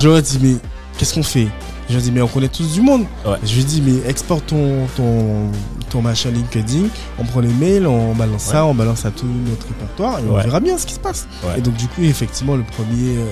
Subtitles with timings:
[0.00, 0.54] Je leur ai dit, mais
[0.98, 1.46] qu'est-ce qu'on fait?
[1.88, 3.04] Je leur ai dit, mais on connaît tous du monde.
[3.24, 3.36] Ouais.
[3.44, 5.50] Je lui ai dit, mais exporte ton, ton,
[5.90, 6.86] ton machin LinkedIn,
[7.18, 10.36] on prend les mails, on balance ça, on balance à tout notre répertoire et on
[10.36, 11.28] verra bien ce qui se passe.
[11.44, 11.58] Ouais.
[11.58, 13.26] Et donc, du coup, effectivement, le premier, euh,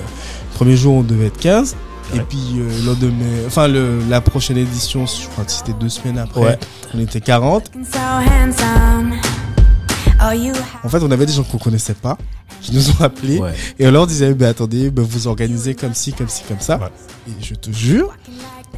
[0.53, 1.75] premier jour, on devait être 15.
[2.13, 6.17] Et puis, euh, lendemain- enfin, le, la prochaine édition, je crois que c'était deux semaines
[6.17, 6.59] après, Ouais.
[6.93, 7.71] on était 40.
[10.83, 12.17] En fait, on avait des gens qu'on connaissait pas,
[12.61, 13.39] qui nous ont appelés.
[13.39, 13.53] Ouais.
[13.79, 16.77] Et on leur disait, bah, attendez, bah, vous organisez comme ci, comme ci, comme ça.
[16.77, 16.87] Ouais.
[17.27, 18.15] Et je te jure,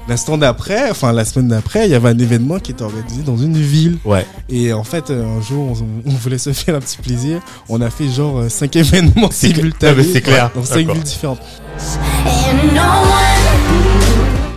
[0.07, 3.37] l'instant d'après, enfin la semaine d'après, il y avait un événement qui était organisé dans
[3.37, 3.97] une ville.
[4.05, 4.25] Ouais.
[4.49, 5.73] Et en fait, euh, un jour,
[6.05, 7.41] on, on voulait se faire un petit plaisir.
[7.69, 9.95] On a fait genre euh, cinq événements simultanés.
[9.97, 10.49] Mais c'est clair.
[10.55, 10.95] Dans cinq D'accord.
[10.95, 11.41] villes différentes.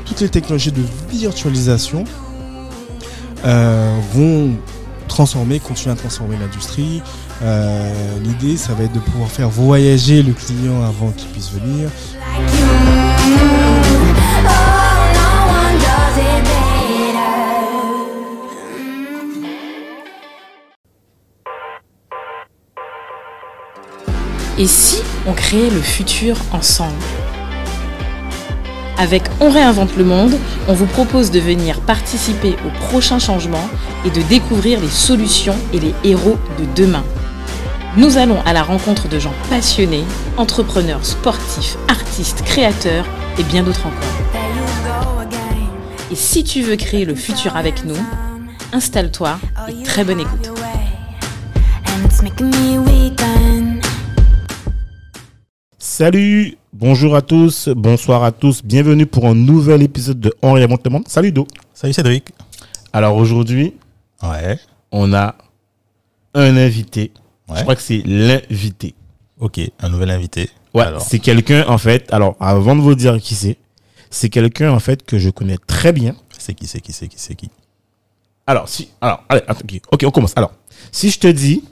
[0.04, 2.04] Toutes les technologies de virtualisation
[3.44, 4.50] euh, vont
[5.06, 7.02] transformer, continuer à transformer l'industrie.
[7.42, 11.90] Euh, L'idée, ça va être de pouvoir faire voyager le client avant qu'il puisse venir.
[24.58, 26.94] Et si on créait le futur ensemble?
[28.98, 30.36] Avec On réinvente le monde,
[30.68, 33.68] on vous propose de venir participer aux prochains changements
[34.06, 37.04] et de découvrir les solutions et les héros de demain.
[37.98, 40.04] Nous allons à la rencontre de gens passionnés,
[40.38, 43.06] entrepreneurs, sportifs, artistes, créateurs
[43.38, 44.50] et bien d'autres encore.
[46.10, 47.96] Et si tu veux créer le futur avec nous,
[48.72, 50.50] installe-toi et très bonne écoute.
[55.98, 60.84] Salut, bonjour à tous, bonsoir à tous, bienvenue pour un nouvel épisode de On réinvente
[60.84, 61.08] le monde.
[61.08, 61.46] Salut Do.
[61.72, 62.34] Salut Cédric.
[62.92, 63.72] Alors aujourd'hui,
[64.22, 64.58] Ouais.
[64.92, 65.34] on a
[66.34, 67.12] un invité.
[67.48, 67.56] Ouais.
[67.56, 68.94] Je crois que c'est l'invité.
[69.40, 70.50] Ok, un nouvel invité.
[70.74, 72.12] Ouais, c'est quelqu'un en fait.
[72.12, 73.56] Alors avant de vous dire qui c'est,
[74.10, 76.14] c'est quelqu'un en fait que je connais très bien.
[76.36, 77.48] c'est qui, c'est qui, c'est qui, c'est qui?
[78.46, 80.34] Alors si, alors allez, attends, ok, on commence.
[80.36, 80.52] Alors
[80.92, 81.64] si je te dis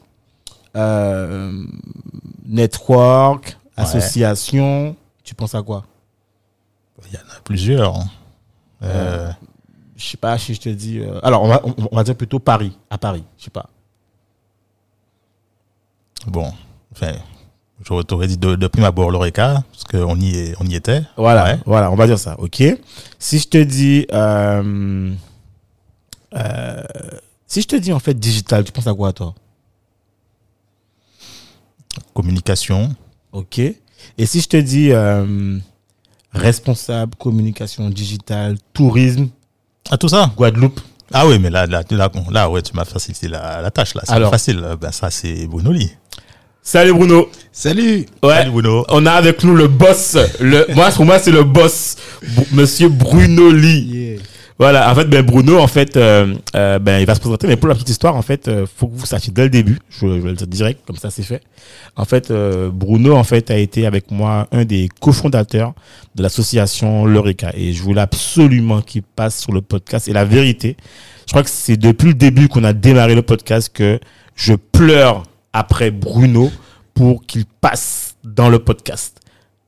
[0.77, 1.53] euh,
[2.47, 3.59] network.
[3.77, 5.85] Association, tu penses à quoi?
[7.07, 7.97] Il y en a plusieurs.
[7.97, 8.07] hein.
[8.83, 9.31] Euh,
[9.97, 11.01] Je sais pas si je te dis.
[11.01, 13.25] euh, alors on va, on, on va dire plutôt Paris, à Paris.
[13.39, 13.69] Je sais pas.
[16.27, 16.53] bon,
[16.93, 17.13] enfin,
[17.83, 21.03] je t'aurais dit de, de prime abord l'Oreca, parce qu'on y, est- on y était.
[21.17, 21.59] Voilà, Ouais.
[21.67, 22.63] voilà, on va dire ça, ok.
[23.19, 25.13] Si je te dis, euh,
[26.35, 26.83] euh,
[27.47, 29.35] si je te dis en fait digital, tu penses à quoi toi?
[32.15, 32.95] Communication.
[33.35, 33.59] Ok.
[33.59, 35.59] Et si je te dis euh,
[36.33, 39.29] responsable communication digitale, tourisme,
[39.91, 40.31] Ah, tout ça?
[40.37, 40.81] Guadeloupe.
[41.13, 44.03] Ah oui, mais là, là, là, là, ouais, tu m'as facilité la, la tâche, là.
[44.07, 44.65] C'est facile.
[44.81, 45.91] Ben, ça, c'est Bruno Lee.
[46.63, 47.29] Salut Bruno.
[47.53, 48.37] Salut Ouais.
[48.37, 48.87] Salut Bruno.
[48.89, 50.17] On a avec nous le boss.
[50.41, 51.97] Le, moi, pour moi, c'est le boss,
[52.53, 53.83] Monsieur Bruno Lee.
[53.83, 54.23] Yeah.
[54.57, 57.57] Voilà, en fait, ben Bruno, en fait, euh, euh, ben il va se présenter, mais
[57.57, 59.81] pour la petite histoire, en fait, euh, faut que vous sachiez dès le début.
[59.89, 61.43] Je, vais le dire direct, comme ça, c'est fait.
[61.97, 65.75] En fait, euh, Bruno, en fait, a été avec moi un des cofondateurs
[66.15, 70.07] de l'association L'Eureka, et je voulais absolument qu'il passe sur le podcast.
[70.07, 70.77] Et la vérité,
[71.27, 73.99] je crois que c'est depuis le début qu'on a démarré le podcast que
[74.37, 76.53] je pleure après Bruno
[76.95, 79.21] pour qu'il passe dans le podcast.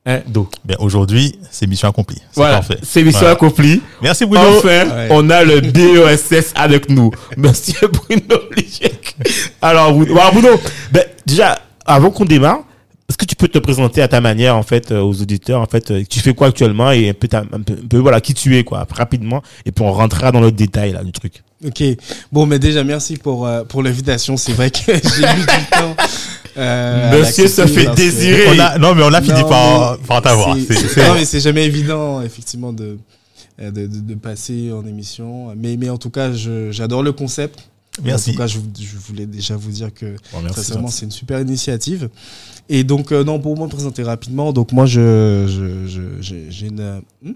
[0.08, 2.18] Hein, donc, Ben, aujourd'hui, c'est mission accomplie.
[2.30, 2.78] C'est voilà, parfait.
[2.82, 3.34] c'est mission Voilà.
[3.34, 3.82] accomplie.
[4.02, 4.58] Merci Bruno.
[4.58, 5.08] Enfin, Ouais.
[5.10, 7.10] on a le BESS avec nous.
[7.36, 9.16] Monsieur Bruno Lichek.
[9.60, 10.48] Alors, Bruno, alors, Bruno,
[10.92, 12.60] ben, déjà, avant qu'on démarre,
[13.08, 15.66] est-ce que tu peux te présenter à ta manière, en fait, euh, aux auditeurs, en
[15.66, 18.20] fait, euh, tu fais quoi actuellement et un peu, ta- un peu, un peu, voilà,
[18.20, 21.42] qui tu es, quoi, rapidement, et puis on rentrera dans le détail, là, du truc.
[21.64, 21.82] Ok.
[22.32, 24.36] Bon, mais déjà, merci pour, euh, pour l'invitation.
[24.36, 24.92] C'est vrai que j'ai
[25.36, 25.96] mis du temps.
[26.56, 28.46] Euh, Monsieur se fait désirer.
[28.56, 30.56] On a, non, mais on a fini Non, par, par t'avoir.
[30.56, 32.98] Non, mais c'est jamais évident, effectivement, de,
[33.60, 35.54] euh, de, de, de passer en émission.
[35.56, 37.60] Mais, mais en tout cas, je- j'adore le concept.
[38.04, 38.30] Merci.
[38.30, 41.40] En tout cas, je, je voulais déjà vous dire que Bon, sincèrement, c'est une super
[41.40, 42.10] initiative.
[42.68, 46.66] Et donc, euh, non, pour me présenter rapidement, donc moi, je, je, je- j'ai j'ai
[46.66, 46.80] une.
[46.80, 47.32] euh, hmm?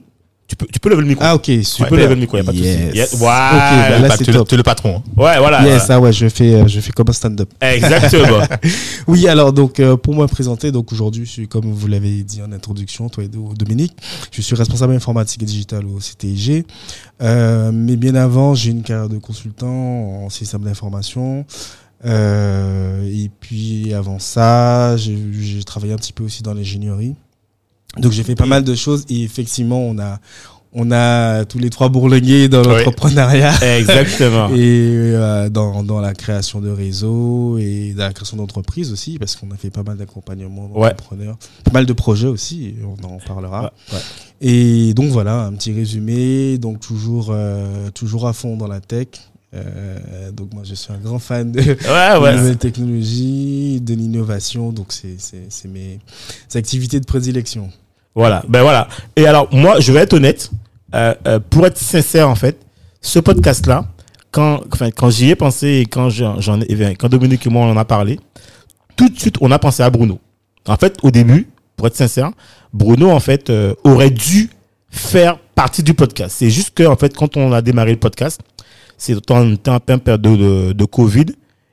[0.51, 1.23] Tu peux, tu peux lever le micro.
[1.25, 1.89] ah, ok, tu super.
[1.91, 2.69] peux lever le micro, y a pas de souci.
[2.69, 2.95] Yes.
[2.95, 3.13] Yes.
[3.15, 3.89] Ok, Voilà.
[3.89, 4.49] bah là, Bah, c'est tu, le- top.
[4.49, 5.01] tu es le patron.
[5.17, 5.63] ouais, voilà.
[5.65, 7.49] Yes, ah ouais, je fais, euh, je fais comme un stand-up.
[7.61, 8.41] Exactement.
[9.07, 12.43] Oui, alors donc euh, pour me présenter, donc aujourd'hui, je suis comme vous l'avez dit
[12.43, 13.95] en introduction, toi et Do- Dominique,
[14.33, 16.65] je suis responsable informatique et digital au CTIG.
[17.23, 19.69] Euh, mais bien avant, j'ai une carrière de consultant
[20.25, 21.45] en système d'information.
[22.05, 27.15] Euh, et puis avant ça, j'ai j'ai travaillé un petit peu aussi dans l'ingénierie.
[27.99, 30.19] Donc j'ai fait pas mal de choses et effectivement, on a
[30.73, 33.53] On a tous les trois bourlingués dans l'entrepreneuriat.
[33.79, 34.51] Exactement.
[34.55, 34.57] Et
[35.17, 39.51] euh, dans, dans la création de réseaux et dans la création d'entreprises aussi, parce qu'on
[39.51, 40.91] a fait pas mal d'accompagnement Ouais.
[40.91, 43.63] d'entrepreneurs, pas mal de projets aussi, on en parlera.
[43.63, 43.99] Ouais, ouais.
[44.43, 49.09] Et donc voilà, un petit résumé, donc toujours, euh, toujours à fond dans la tech.
[49.53, 52.37] Euh, donc moi je suis un grand fan de, Ouais, Ah ouais.
[52.37, 55.99] nouvelles technologies, de l'innovation, donc c'est mes
[56.55, 57.71] activités de prédilection.
[58.15, 58.89] Voilà, ben voilà.
[59.17, 60.51] Et alors, moi, je vais être honnête,
[60.95, 62.59] euh, euh, pour être sincère, en fait,
[63.01, 63.87] ce podcast-là,
[64.33, 67.65] quand, enfin, quand j'y ai pensé et quand j'en ai, eh quand Dominique et moi
[67.67, 68.19] on en a parlé,
[68.97, 70.19] tout de suite, on a pensé à Bruno.
[70.67, 72.31] En fait, au début, pour être sincère,
[72.73, 73.51] Bruno, en fait,
[73.85, 74.51] aurait dû
[74.91, 76.37] faire partie du podcast.
[76.39, 78.41] C'est juste que, en fait, quand on a démarré le podcast,
[79.01, 81.27] c'est en temps période de, de, Covid.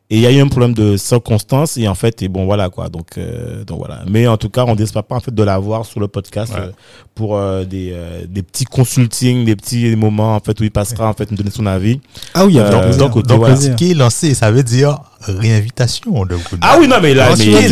[0.09, 2.69] Et il y a eu un problème de circonstances et en fait et bon voilà
[2.69, 5.44] quoi donc euh, donc voilà mais en tout cas on n'espère pas en fait de
[5.44, 6.62] l'avoir sur le podcast Ouais.
[6.62, 6.71] euh,
[7.13, 11.09] pour euh, des euh, des petits consulting des petits moments en fait où il passera
[11.09, 12.00] en fait nous donner son avis
[12.33, 16.36] Ah oui, Euh, donc, donc, Donc, ce qui est lancé, ça veut dire réinvitation de
[16.36, 16.62] Bruno.
[16.62, 17.69] ah oui non mais là mais, tu non mais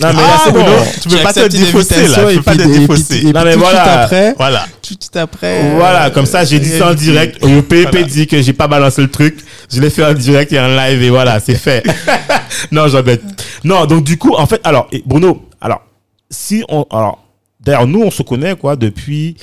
[0.00, 2.62] là Ah, c'est bon Bruno, tu peux pas te défausser là, tu peux pas te
[2.62, 3.22] défausser.
[3.32, 3.78] Non, mais tout de voilà.
[3.82, 4.66] suite après, Voilà.
[4.82, 5.74] tout de suite après.
[5.76, 8.06] voilà euh, comme ça j'ai dit ça en direct au PEP Voilà.
[8.06, 9.38] dit que j'ai pas balancé le truc
[9.72, 11.82] je l'ai fait en direct et en live et voilà c'est fait
[12.72, 13.22] non j'embête
[13.64, 15.82] non donc du coup en fait alors et Bruno alors
[16.30, 17.24] si on alors
[17.60, 19.36] d'ailleurs nous on se connaît quoi depuis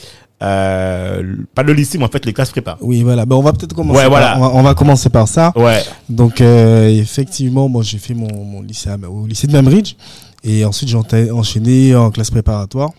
[0.44, 3.26] euh, pas le lycée mais en fait les classes prépa Oui, voilà.
[3.26, 3.98] Ben, on va peut-être commencer.
[3.98, 4.38] Ouais, par- voilà.
[4.38, 5.52] on, va, on va commencer par ça.
[5.56, 9.96] ouais Donc, euh, effectivement, moi, j'ai fait mon, mon lycée à- au lycée de Membridge.
[10.44, 12.92] Et ensuite, j'ai enchaîné en classe préparatoire.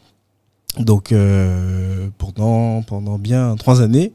[0.78, 4.12] Donc, euh, pendant, pendant bien trois années.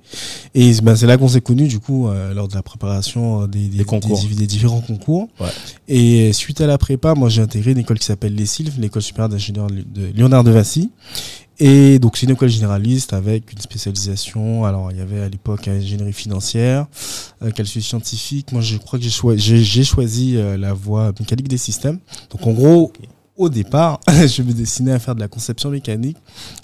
[0.53, 3.67] Et ben, c'est là qu'on s'est connus, du coup, euh, lors de la préparation des,
[3.67, 4.21] des, Des concours.
[4.21, 5.27] des- des différents concours.
[5.39, 5.47] Ouais.
[5.87, 9.01] Et suite à la prépa, moi, j'ai intégré une école qui s'appelle les Sylves, l'école
[9.01, 10.91] supérieure d'ingénieurs de Léonard de Vassy.
[11.65, 14.65] Et donc, c'est une école généraliste avec une spécialisation.
[14.65, 16.87] Alors, il y avait à l'époque ingénierie financière,
[17.41, 18.51] euh, calcul scientifique.
[18.51, 21.99] Moi, je crois que j'ai choi- j'ai j'ai choisi euh, la voie mécanique des systèmes.
[22.31, 22.91] Donc, en gros,
[23.37, 26.17] au départ, je me destinais à faire de la conception mécanique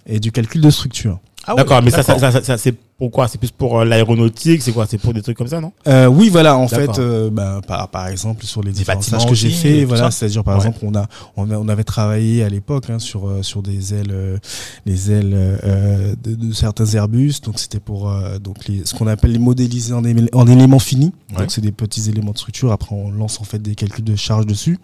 [0.06, 1.20] et du calcul de structure.
[1.50, 4.62] Ah oui, d'accord mais ça, ça, ça, ça, c'est pourquoi c'est plus pour euh, l'aéronautique?
[4.62, 4.86] C'est quoi?
[4.88, 5.72] C'est pour des trucs comme ça non?
[5.88, 6.96] Euh, oui, voilà, en D'accord.
[6.96, 10.44] fait, euh, ben, par, par exemple, sur les différents stages que j'ai fait, voilà, c'est-à-dire,
[10.44, 10.66] par Ouais.
[10.68, 11.06] exemple, on a,
[11.38, 14.38] on a, on avait travaillé à l'époque hein, sur, euh, sur des ailes, euh,
[14.86, 19.08] les ailes euh, de, de certains Airbus, donc c'était pour euh, donc les, ce qu'on
[19.08, 20.04] appelle les modéliser en,
[20.34, 21.38] en éléments finis, Ouais.
[21.42, 24.16] donc c'est des petits éléments de structure, après on lance en fait des calculs de
[24.16, 24.78] charge dessus.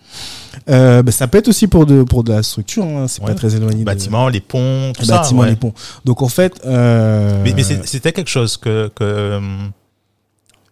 [0.69, 3.27] Euh, ben, ça peut être aussi pour de, pour de la structure, hein, c'est Ouais.
[3.29, 3.79] pas très éloigné.
[3.79, 5.17] de- Bâtiments, les ponts, tout les ça.
[5.17, 5.49] bâtiments, ouais.
[5.49, 5.73] les ponts.
[6.05, 8.89] Donc en fait, euh, Mais, c'était quelque chose que.
[8.95, 9.71] que hum,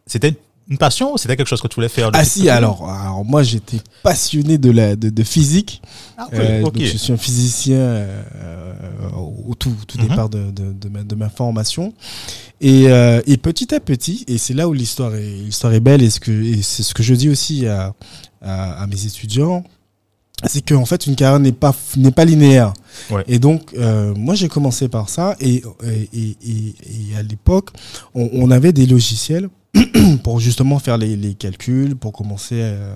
[0.06, 0.36] c'était
[0.70, 3.44] une passion ou c'était quelque chose que tu voulais faire Ah si, alors, alors moi
[3.44, 5.82] j'étais passionné de, la, de, de physique.
[6.18, 8.74] Ah oui, Euh, donc je suis un physicien euh,
[9.14, 10.08] au tout, tout Mhm.
[10.08, 11.94] départ de, de, de, ma, de ma formation.
[12.62, 16.02] Et, euh, et petit à petit, et c'est là où l'histoire est, l'histoire est belle,
[16.02, 16.32] et, ce que,
[16.62, 17.94] c'est ce que je dis aussi à,
[18.42, 19.66] à, à mes étudiants,
[20.46, 22.74] c'est qu'en fait une carrière n'est pas, n'est pas linéaire.
[23.10, 23.24] Ouais.
[23.28, 27.70] Et donc, euh, moi j'ai commencé par ça, et, et, et, et- à l'époque,
[28.16, 29.50] on, on avait des logiciels
[30.24, 32.56] pour justement faire les, les calculs, pour commencer...
[32.60, 32.96] euh,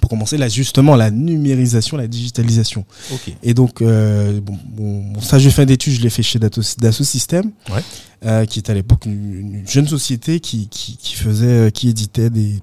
[0.00, 2.84] pour commencer là justement la numérisation, la digitalisation.
[3.12, 3.34] Ok.
[3.42, 7.50] Et donc, euh, bon, mon, stage de fin d'études, je l'ai fait chez Dassault Systèmes,
[7.68, 7.82] Ouais.
[8.24, 11.88] euh, qui était à l'époque une, une jeune société qui, qui, qui faisait, euh, qui
[11.88, 12.60] éditait des,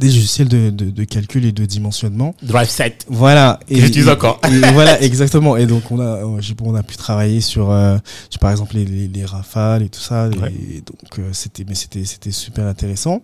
[0.00, 2.34] des logiciels de, de, de calcul et de dimensionnement.
[2.42, 3.60] drive set Voilà.
[3.68, 4.40] Et, j'utilise encore.
[4.50, 5.56] et voilà, exactement.
[5.56, 7.96] Et donc, on a, on a pu travailler sur, euh,
[8.30, 10.28] sur, par exemple, les, les, les rafales et tout ça.
[10.28, 10.52] Ouais.
[10.52, 13.22] Et donc, euh, c'était, mais c'était, c'était super intéressant.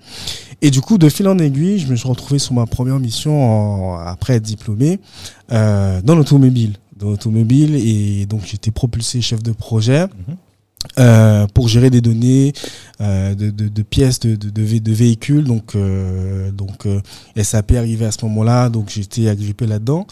[0.62, 3.94] Et du coup, de fil en aiguille, je me suis retrouvé sur ma première mission
[3.94, 5.00] en- après être diplômé,
[5.52, 6.74] euh, dans l'automobile.
[6.96, 7.76] Dans l'automobile.
[7.76, 10.02] Et donc, j'étais propulsé chef de projet.
[10.06, 10.36] Mhm.
[10.98, 12.52] Euh, pour gérer des données
[13.00, 15.44] euh, de, de, de pièces de, de, de, vé- de véhicules.
[15.44, 17.00] Donc euh, donc euh,
[17.40, 18.68] SAP arrivait à ce moment-là.
[18.68, 20.06] Donc j'étais agrippé là-dedans.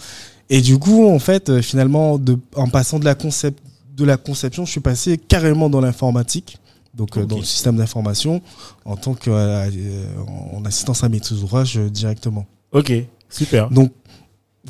[0.50, 2.20] Et du coup en fait finalement
[2.54, 3.62] en passant de la concept
[3.96, 6.58] de la conception je suis passé carrément dans l'informatique.
[6.94, 8.40] Donc dans le système d'information
[8.84, 12.46] en tant que en assistance à maîtrise d'ouvrage directement.
[12.72, 12.92] Ok
[13.28, 13.70] super.
[13.70, 13.92] Donc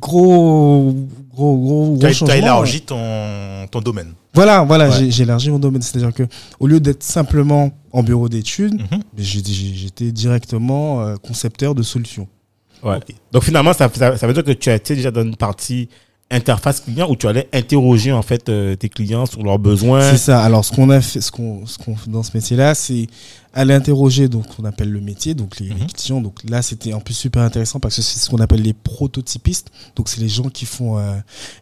[0.00, 0.94] gros
[1.34, 4.12] gros gros, Tu as, gros tu as changement élargi ton, ton domaine.
[4.34, 5.10] voilà, voilà, Ouais.
[5.10, 5.82] j'ai- élargi mon domaine.
[5.82, 6.22] C'est-à-dire que
[6.60, 9.02] au lieu d'être simplement en bureau d'études, Mhm.
[9.18, 12.26] j'étais directement euh, concepteur de solutions.
[12.82, 12.98] Ouais.
[13.32, 15.88] Donc finalement, ça, ça, ça veut dire que tu as été déjà dans une partie
[16.30, 20.10] interface client où tu allais interroger en fait euh, tes clients sur leurs besoins.
[20.10, 20.42] C'est ça.
[20.42, 23.06] Alors, ce qu'on a fait, ce qu'on, ce qu'on fait dans ce métier-là, c'est
[23.54, 25.86] aller interroger donc ce qu'on appelle le métier, donc les, les Mhm.
[25.86, 26.20] clients.
[26.20, 29.70] Donc là, c'était en plus super intéressant parce que c'est ce qu'on appelle les prototypistes.
[29.94, 31.14] Donc c'est les gens qui font euh,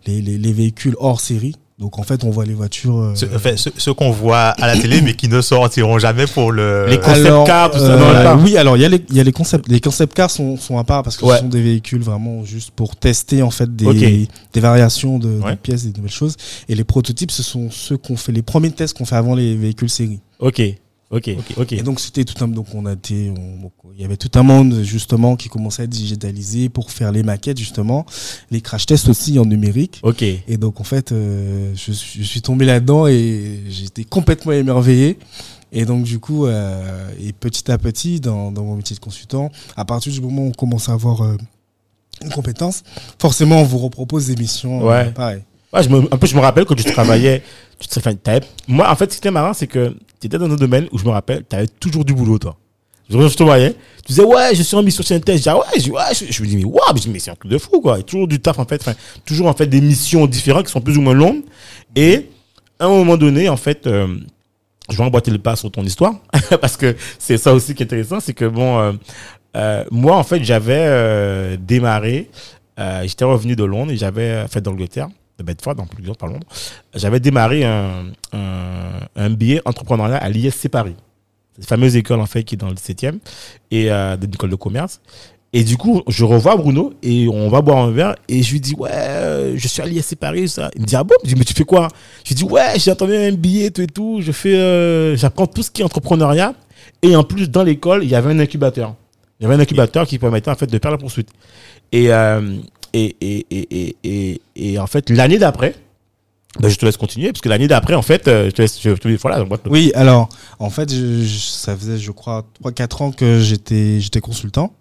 [0.07, 1.55] les, les, les véhicules hors série.
[1.79, 2.97] Donc en fait, on voit les voitures.
[2.99, 6.27] euh, Ce, enfin, ce, ce qu'on voit à la télé, mais qui ne sortiront jamais
[6.27, 6.87] pour le.
[6.89, 8.37] Les concept alors, cars, tout ça, euh, non, là.
[8.37, 9.67] oui, alors il y a les, il y a les concepts.
[9.69, 11.35] Les concept cars sont, sont à part parce que Ouais.
[11.35, 15.55] ce sont des véhicules vraiment juste pour tester en fait des, des variations de, de
[15.57, 16.37] pièces, des nouvelles choses.
[16.69, 19.57] Et les prototypes, ce sont ceux qu'on fait, les premiers tests qu'on fait avant les
[19.57, 20.21] véhicules série.
[20.39, 20.63] Ok,
[21.11, 21.73] ok, ok.
[21.73, 24.43] Et donc c'était tout un donc on a été on- il y avait tout un
[24.43, 28.05] monde justement qui commençait à être digitalisé pour faire les maquettes justement,
[28.51, 30.01] les crash tests aussi en numérique.
[30.03, 30.23] Ok.
[30.23, 35.19] Et donc en fait, euh, je, suis- je suis tombé là-dedans et j'étais complètement émerveillé.
[35.77, 39.51] Et donc du coup, euh, et petit à petit, dans, dans mon métier de consultant,
[39.77, 41.37] à partir du moment où on commence à avoir euh,
[42.23, 42.83] une compétence,
[43.19, 44.85] forcément on vous repropose des missions.
[44.85, 45.11] Ouais.
[45.11, 45.43] pareil.
[45.83, 47.43] Je me, je me rappelle quand tu travaillais.
[47.81, 50.55] Tu te, moi, en fait, ce qui était marrant, c'est que tu étais dans un
[50.55, 52.57] domaine où je me rappelle, tu avais toujours du boulot, toi.
[53.11, 55.21] Je, te voyais, tu disais, ouais, je suis en mission chez.
[55.21, 58.03] Je ouais, ouais, je, me dis, mais waouh, mais c'est un truc de fou, quoi.
[58.03, 58.83] Toujours du taf, en fait.
[59.27, 61.43] Toujours, en fait, des missions différentes qui sont plus ou moins longues.
[61.95, 62.31] Et,
[62.79, 64.17] à un moment donné, en fait, euh,
[64.91, 66.15] je vais emboîter le pas sur ton histoire.
[66.61, 68.93] parce que c'est ça aussi qui est intéressant, c'est que, bon, euh,
[69.57, 72.31] euh, moi, en fait, j'avais démarré,
[73.03, 76.47] j'étais revenu de Londres et j'avais fait d'Angleterre, de Bedford, en plus de par Londres.
[76.95, 80.97] J'avais démarré un, un, billet entrepreneurial à l'ISC Paris.
[81.57, 83.19] Cette fameuse école, en fait, qui est dans le 17e,
[83.71, 85.01] et euh, d'une école de commerce.
[85.57, 88.61] Et du coup, je revois Bruno et on va boire un verre et je lui
[88.61, 90.69] dis, ouais, euh, je suis à l'ISC Paris, ça.
[90.75, 91.15] Il me dit, ah bon?
[91.23, 91.87] Je dis, mais tu fais quoi?
[92.25, 94.19] Je lui dis, ouais, j'ai entendu un billet, tout et tout.
[94.21, 96.55] Je fais, euh, j'apprends tout ce qui est entrepreneuriat.
[97.03, 98.97] Et en plus, dans l'école, il y avait un incubateur.
[99.39, 101.29] Il y avait un incubateur qui permettait, en fait, de faire la poursuite.
[101.93, 102.59] Et, euh,
[102.95, 103.47] et, et,
[104.05, 105.75] et, et, en fait, l'année d'après,
[106.61, 108.81] ben, je te laisse continuer, parce que l'année d'après, en fait, euh, je te laisse,
[108.81, 110.29] je dis, voilà, Oui, alors
[110.61, 114.73] en fait, je- je- ça faisait je crois 3-4 ans que j'étais consultant.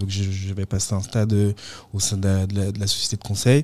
[0.00, 1.52] Donc je, je vais passer un stade euh,
[1.94, 3.62] au sein de la, de la- de la société de conseil.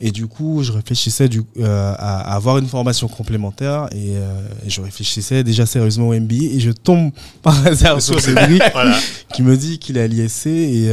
[0.00, 4.46] Et du coup, je réfléchissais du, euh, à, à avoir une formation complémentaire et, euh,
[4.66, 7.10] et je réfléchissais déjà sérieusement au MBA et je tombe
[7.42, 8.96] par hasard sur Cédric Voilà.
[9.34, 10.90] qui me dit qu'il est à l'ISC et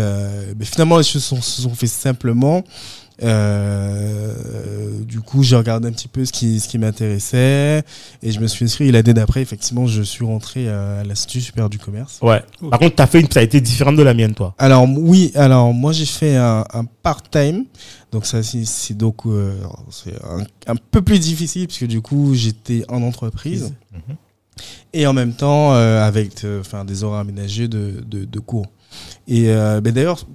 [0.62, 2.64] finalement les choses se sont fait simplement.
[3.24, 7.84] Euh, du coup, j'ai regardé un petit peu ce qui, ce qui m'intéressait
[8.22, 8.88] et je me suis inscrit.
[8.88, 12.20] Et l'année d'après, effectivement, je suis rentré à l'Institut supérieur du commerce.
[12.22, 12.44] Ouais.
[12.70, 14.54] Par contre, t'as fait une, ça a été différente de la mienne, toi.
[14.58, 17.66] Alors oui, alors moi j'ai fait un, un part-time,
[18.12, 19.54] donc ça c'est donc euh,
[20.24, 20.44] un,
[20.74, 24.16] un peu plus difficile puisque du coup j'étais en entreprise Mhm.
[24.94, 28.66] et en même temps euh, avec euh, enfin des horaires aménagés de, de, de cours.
[29.28, 30.26] Et euh, ben, d'ailleurs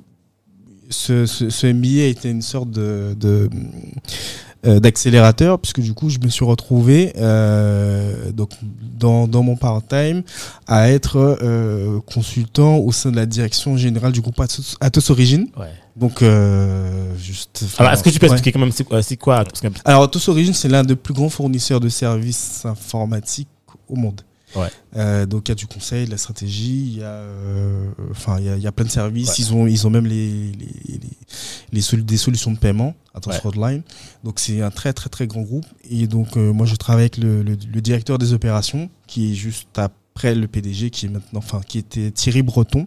[0.91, 3.49] ce, ce, ce MBA était une sorte de, de
[4.67, 8.51] euh, d'accélérateur puisque du coup je me suis retrouvé euh, donc
[8.99, 10.23] dans, dans mon part-time
[10.67, 15.47] à être euh, consultant au sein de la direction générale du groupe Atos, Atos Origine
[15.57, 15.69] Ouais.
[15.97, 18.33] donc euh, juste Alors, est-ce que tu peux ouais.
[18.33, 18.85] expliquer quand même c'est
[19.17, 23.49] quoi, que- alors Atos Origine c'est l'un des plus grands fournisseurs de services informatiques
[23.89, 24.21] au monde
[24.57, 24.69] Ouais.
[24.97, 28.39] Euh, donc il y a du conseil, de la stratégie, il y a, euh, enfin
[28.39, 29.29] il y a, il y a plein de services.
[29.29, 29.35] Ouais.
[29.39, 31.01] Ils ont, ils ont même les, les, les,
[31.73, 32.95] les solu- des solutions de paiement,
[33.27, 33.35] Ouais.
[33.45, 33.83] Hotline.
[34.25, 35.67] Donc c'est un très très très grand groupe.
[35.91, 39.35] Et donc euh, moi je travaille avec le, le, le directeur des opérations, qui est
[39.35, 42.87] juste après le PDG, qui est maintenant, enfin qui était Thierry Breton,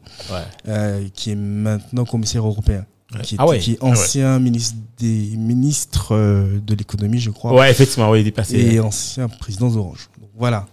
[1.14, 2.86] qui est maintenant commissaire européen.
[3.22, 3.60] Qui est, Ah ouais.
[3.60, 3.92] qui est Ah ouais.
[3.92, 8.58] ancien ministre des ministres de l'économie, je crois Ouais, effectivement, oui, il est passé.
[8.58, 10.10] et ancien président d'Orange.
[10.36, 10.66] Voilà.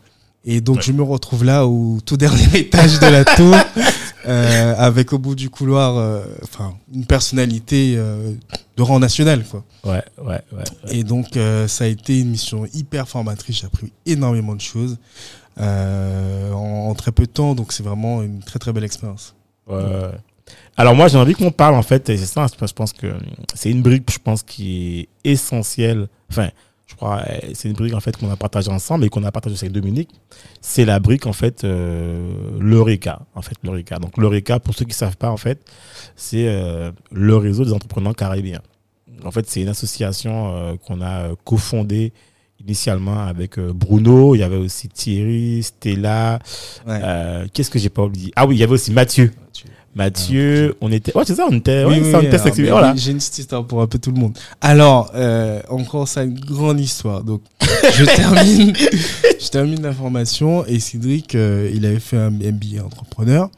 [0.44, 0.82] Et donc Ouais.
[0.82, 3.54] je me retrouve là au tout dernier étage de la tour,
[4.26, 8.32] euh, avec au bout du couloir, euh, enfin une personnalité euh,
[8.76, 9.64] de rang national, quoi.
[9.84, 10.64] Ouais, ouais, ouais.
[10.90, 13.58] Et donc ça a été une mission hyper formatrice.
[13.60, 14.96] J'ai appris énormément de choses
[15.58, 17.54] en, en très peu de temps.
[17.54, 19.34] Donc c'est vraiment une très très belle expérience.
[19.68, 20.10] Ouais, ouais.
[20.76, 23.12] Alors moi j'ai envie qu'on parle en fait, et c'est ça, je pense que
[23.54, 26.08] c'est une brique, je pense, qui est essentielle.
[26.30, 26.48] Enfin,
[26.90, 29.30] je crois, euh, c'est une brique en fait qu'on a partagée ensemble et qu'on a
[29.30, 30.10] partagée avec Dominique.
[30.60, 33.20] C'est la brique en fait, euh, l'Eureka.
[33.34, 33.98] En fait, l'Eureka.
[33.98, 35.58] Donc l'Eureka, pour ceux qui savent pas en fait,
[36.16, 38.62] c'est euh, le réseau des entrepreneurs caribéens.
[39.24, 42.12] En fait, c'est une association euh, qu'on a euh, cofondée
[42.62, 44.34] initialement avec euh, Bruno.
[44.34, 46.38] Il y avait aussi Thierry, Stella.
[46.86, 47.00] Ouais.
[47.02, 48.32] euh, Qu'est-ce que j'ai pas oublié?
[48.36, 49.32] Ah oui, il y avait aussi Mathieu.
[49.46, 49.70] Mathieu,
[50.80, 51.16] on était.
[51.16, 51.84] Ouais, c'est ça, on était.
[51.84, 52.62] Oui, ouais, oui, ça, on était alors, sexy.
[52.62, 52.92] mais Voilà.
[52.92, 54.38] oui, J'ai une petite histoire pour un peu tout le monde.
[54.60, 57.24] Alors, euh, encore ça, une grande histoire.
[57.24, 57.42] Donc,
[57.92, 58.72] je termine,
[59.40, 63.50] je termine l'information et Cédric, euh, il avait fait un MBA entrepreneur.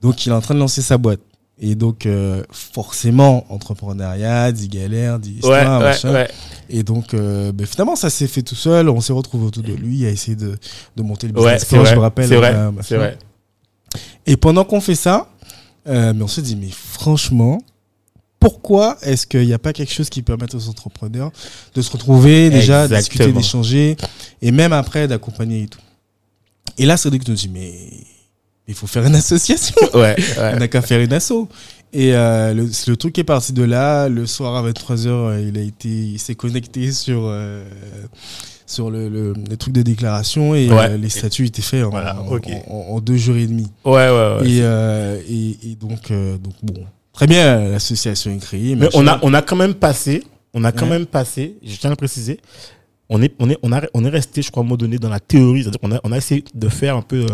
[0.00, 1.20] Donc, il est en train de lancer sa boîte.
[1.64, 6.12] Et donc, euh, forcément, entrepreneuriat, dit galère, dit Ouais, histoire, ouais, machin.
[6.12, 6.28] ouais.
[6.70, 8.88] Et donc, euh, ben, finalement, ça s'est fait tout seul.
[8.88, 10.58] On s'est retrouvé autour de lui à essayer de,
[10.96, 11.90] de monter le business plan, vrai.
[11.90, 12.26] je me rappelle.
[12.28, 12.52] C'est vrai.
[12.52, 12.86] euh, machin.
[12.88, 13.16] C'est vrai.
[14.26, 15.28] Et pendant qu'on fait ça,
[15.88, 17.62] euh, mais on se dit, mais franchement,
[18.40, 21.30] pourquoi est-ce qu'il n'y a pas quelque chose qui permette aux entrepreneurs
[21.74, 23.96] de se retrouver déjà, de discuter, d'échanger,
[24.40, 25.78] et même après d'accompagner et tout?
[26.78, 27.72] Et là, Cédric nous dit, mais
[28.66, 29.74] il faut faire une association.
[29.94, 30.58] Ouais, On ouais.
[30.58, 31.48] n'a qu'à faire une asso.
[31.92, 34.08] Et euh, le, le truc est parti de là.
[34.08, 37.64] Le soir à 23h, il a été, il s'est connecté sur euh,
[38.72, 40.90] sur le, le, le truc de déclaration et Ouais.
[40.90, 42.48] euh, les statuts étaient faits en, Voilà, en- ok.
[42.68, 43.68] en- en deux jours et demi.
[43.84, 44.08] Ouais, ouais,
[44.40, 44.50] ouais.
[44.50, 48.74] Et, euh, et, et donc euh, donc bon, très bien, l'association est créée.
[48.74, 50.24] Mais on a, on a quand même passé,
[50.54, 50.90] on a quand Ouais.
[50.90, 52.40] même passé, je tiens à le préciser,
[53.08, 54.98] on est, on est, on a, on est resté, je crois, à un moment donné,
[54.98, 55.62] dans la théorie.
[55.62, 57.26] C'est-à-dire qu'on a, on a essayé de faire un peu,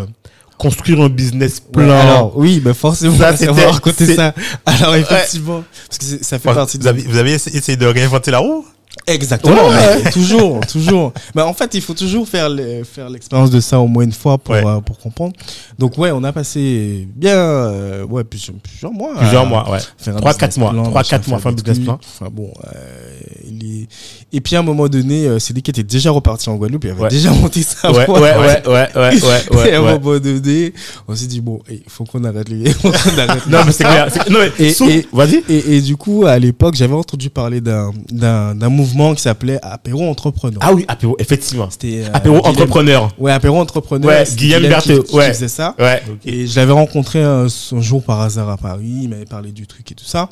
[0.58, 1.92] construire un business Ouais, plan.
[2.00, 4.34] alors oui, bah forcément, Ça, c'était- raconter ça.
[4.66, 7.86] Alors effectivement, parce que ça fait Enfin, partie vous, de avez, vous avez essayé de
[7.86, 8.66] réinventer la roue?
[9.08, 10.10] Exactement, Ouais.
[10.12, 11.12] toujours, toujours.
[11.34, 14.12] Mais en fait, il faut toujours faire le- faire l'expérience de ça au moins une
[14.12, 14.62] fois pour Ouais.
[14.66, 15.32] euh, pour comprendre.
[15.78, 19.14] Donc ouais, on a passé bien euh, ouais plusieurs, plusieurs mois.
[19.16, 19.78] Plusieurs mois, ouais.
[20.16, 20.72] Trois, quatre mois.
[20.72, 21.98] Trois, quatre mois, des business plan.
[22.02, 23.84] Enfin bon, euh,
[24.32, 26.90] et puis à un moment donné, c'est lui qui était déjà reparti en Guadeloupe, il
[26.90, 27.90] avait déjà monté ça.
[27.90, 29.14] Ouais, ouais, ouais, ouais, ouais,
[29.70, 30.72] et à un moment donné,
[31.06, 33.72] on s'est dit bon, il faut qu'on arrête les, faut qu'on arrête les- Non, mais
[33.72, 34.08] c'est clair.
[34.30, 35.42] Non, mais, Et- et- vas-y.
[35.48, 39.58] Et, et du coup, à l'époque, j'avais entendu parler d'un d'un d'un mouvement qui s'appelait
[39.62, 40.58] Apéro Entrepreneur.
[40.62, 41.68] Ah oui, apéro, effectivement.
[41.70, 43.14] C'était euh, Apéro Guillaume- entrepreneur.
[43.18, 44.08] Ouais, apéro entrepreneur.
[44.08, 45.28] Ouais, Guillaume qui- Berthaud, qui, ouais.
[45.32, 45.74] faisait ça.
[45.78, 46.02] Ouais.
[46.26, 49.00] Et je l'avais rencontré un, un jour par hasard à Paris.
[49.04, 50.28] Il m'avait parlé du truc et tout ça.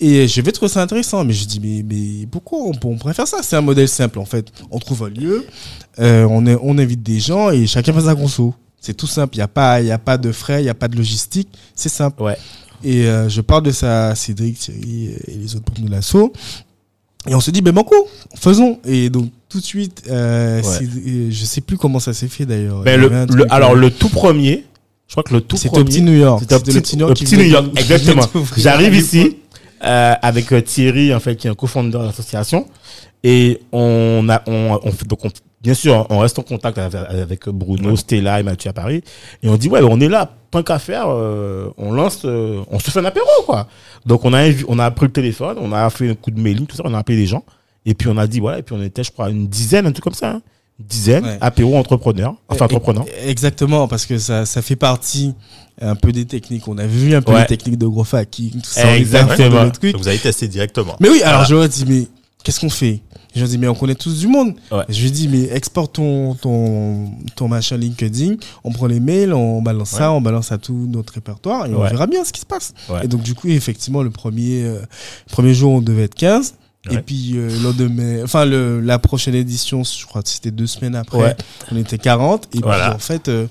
[0.00, 1.24] Et j'avais trouvé ça intéressant.
[1.24, 3.38] Mais je dis, mais, mais pourquoi on, on pourrait faire ça?
[3.42, 4.46] C'est un modèle simple en fait.
[4.70, 5.46] On trouve un lieu,
[5.98, 8.54] euh, on, est- on invite des gens et chacun fait sa conso.
[8.80, 9.34] C'est tout simple.
[9.36, 10.96] Il n'y a, pas- il y a pas de frais, il n'y a pas de
[10.96, 11.48] logistique.
[11.74, 12.22] C'est simple.
[12.22, 12.36] Ouais.
[12.82, 16.32] Et euh, je parle de ça à Cédric, Thierry et les autres membres de l'assaut.
[17.28, 17.94] Et on se dit, ben banco,
[18.36, 18.78] faisons.
[18.84, 20.86] Et donc tout de suite, euh, Ouais.
[21.06, 22.80] euh, je sais plus comment ça s'est fait d'ailleurs.
[22.82, 24.64] Ben, le, le- alors, euh, le tout premier,
[25.08, 25.82] je crois que le tout c'était premier.
[25.82, 26.40] au petit New York.
[26.42, 28.22] C'était C'était petit, le au qui petit New York, exactement.
[28.56, 29.36] J'arrive ici
[29.84, 32.66] euh, avec euh, Thierry, en fait, qui est un co-founder de l'association,
[33.22, 35.30] et on a, on, on fait, donc on-
[35.64, 39.02] bien sûr, on reste en contact avec, Bruno, Stella et Mathieu à Paris,
[39.42, 42.78] et on dit ouais, on est là, tant qu'à faire, euh, on lance, euh, on
[42.78, 43.66] se fait un apéro quoi.
[44.06, 46.66] Donc on a, on a pris le téléphone, on a fait un coup de mailing,
[46.66, 47.42] tout ça, on a appelé les gens,
[47.86, 49.92] et puis on a dit voilà, et puis on était, je crois, une dizaine, un
[49.92, 50.30] truc comme ça.
[50.30, 50.42] hein.
[50.80, 51.38] Une dizaine, Ouais.
[51.40, 53.04] apéro entrepreneur, enfin entrepreneur.
[53.24, 55.32] Exactement, parce que ça, ça fait partie
[55.80, 56.66] un peu des techniques.
[56.68, 57.40] On a vu un peu Ouais.
[57.42, 58.96] les techniques de gros hacking, tout ça.
[58.96, 59.70] Exactement.
[59.96, 60.96] Vous avez testé directement.
[61.00, 61.44] Mais oui, alors Voilà.
[61.48, 62.06] je leur ai dit, mais
[62.42, 63.00] qu'est-ce qu'on fait?
[63.34, 64.54] Je leur ai dit, mais on connaît tous du monde.
[64.70, 64.84] Ouais.
[64.88, 69.32] Je lui ai dit, mais exporte ton, ton, ton machin LinkedIn, on prend les mails,
[69.34, 71.90] on balance ça, on balance à tout notre répertoire et on Ouais.
[71.90, 72.72] verra bien ce qui se passe.
[72.88, 73.04] Ouais.
[73.04, 74.78] Et donc, du coup, effectivement, le premier, euh,
[75.30, 76.54] premier jour, on devait être 15.
[76.90, 77.02] Et Ouais.
[77.02, 80.94] puis, euh, le lendemain, enfin, le, la prochaine édition, je crois que c'était deux semaines
[80.94, 81.36] après, Ouais.
[81.72, 82.46] on était 40.
[82.54, 82.88] Et Voilà.
[82.88, 83.46] puis, en fait, euh,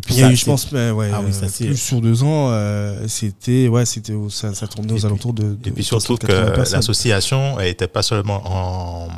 [0.00, 1.48] Et puis il y a ça, eu, je pense, mais ouais, Ah oui, ça, euh,
[1.52, 5.06] c'est- plus sur deux ans, euh, c'était, ouais, c'était, ça, ça tournait aux Et puis-
[5.06, 6.76] alentours de, de Et puis surtout que 80 personnes.
[6.76, 9.08] l'association elle était pas seulement en,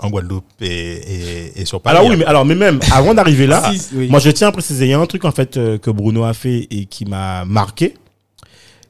[0.00, 1.96] en Guadeloupe et, et, et sur Paris.
[1.96, 4.08] Alors oui, mais alors mais même avant d'arriver là, Si, oui.
[4.08, 6.24] moi je tiens à préciser, il y a un truc en fait euh, que Bruno
[6.24, 7.94] a fait et qui m'a marqué.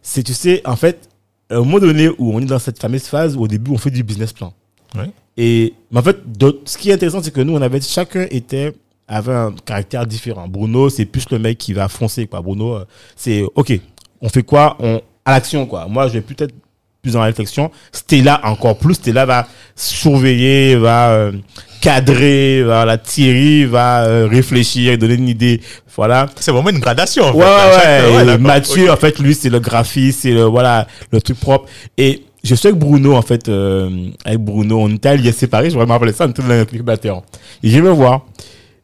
[0.03, 1.09] C'est tu sais en fait
[1.51, 3.91] au moment donné où on est dans cette fameuse phase où au début on fait
[3.91, 4.55] du business plan.
[4.95, 5.05] Oui.
[5.37, 8.27] Et mais en fait de- ce qui est intéressant c'est que nous on avait chacun
[8.31, 8.73] était
[9.11, 10.47] avait un caractère différent.
[10.49, 12.41] Bruno c'est plus le mec qui va foncer quoi.
[12.41, 12.85] Bruno euh,
[13.17, 13.79] c'est OK,
[14.23, 14.77] on fait quoi?
[14.81, 15.87] On à l'action quoi.
[15.89, 16.55] Moi je vais peut-être
[17.03, 17.71] plus dans la réflexion.
[17.93, 18.95] Stella encore plus.
[18.95, 21.33] Stella va surveiller, va euh,
[21.81, 25.61] cadrer, va la Thierry va euh, réfléchir, donner une idée.
[25.97, 26.27] Voilà.
[26.37, 27.25] c'est vraiment une gradation.
[27.25, 27.39] en fait.
[27.39, 28.39] Ouais, À chaque- ouais.
[28.39, 31.69] Mathieu, en fait, lui, c'est le graphiste, c'est le, voilà, le truc propre.
[31.99, 35.77] Et je sais que Bruno, en fait, euh, avec Bruno, on était alliés séparés, je
[35.79, 37.23] me rappelle ça, on était dans l'incubateur.
[37.63, 38.25] Et je vais me voir.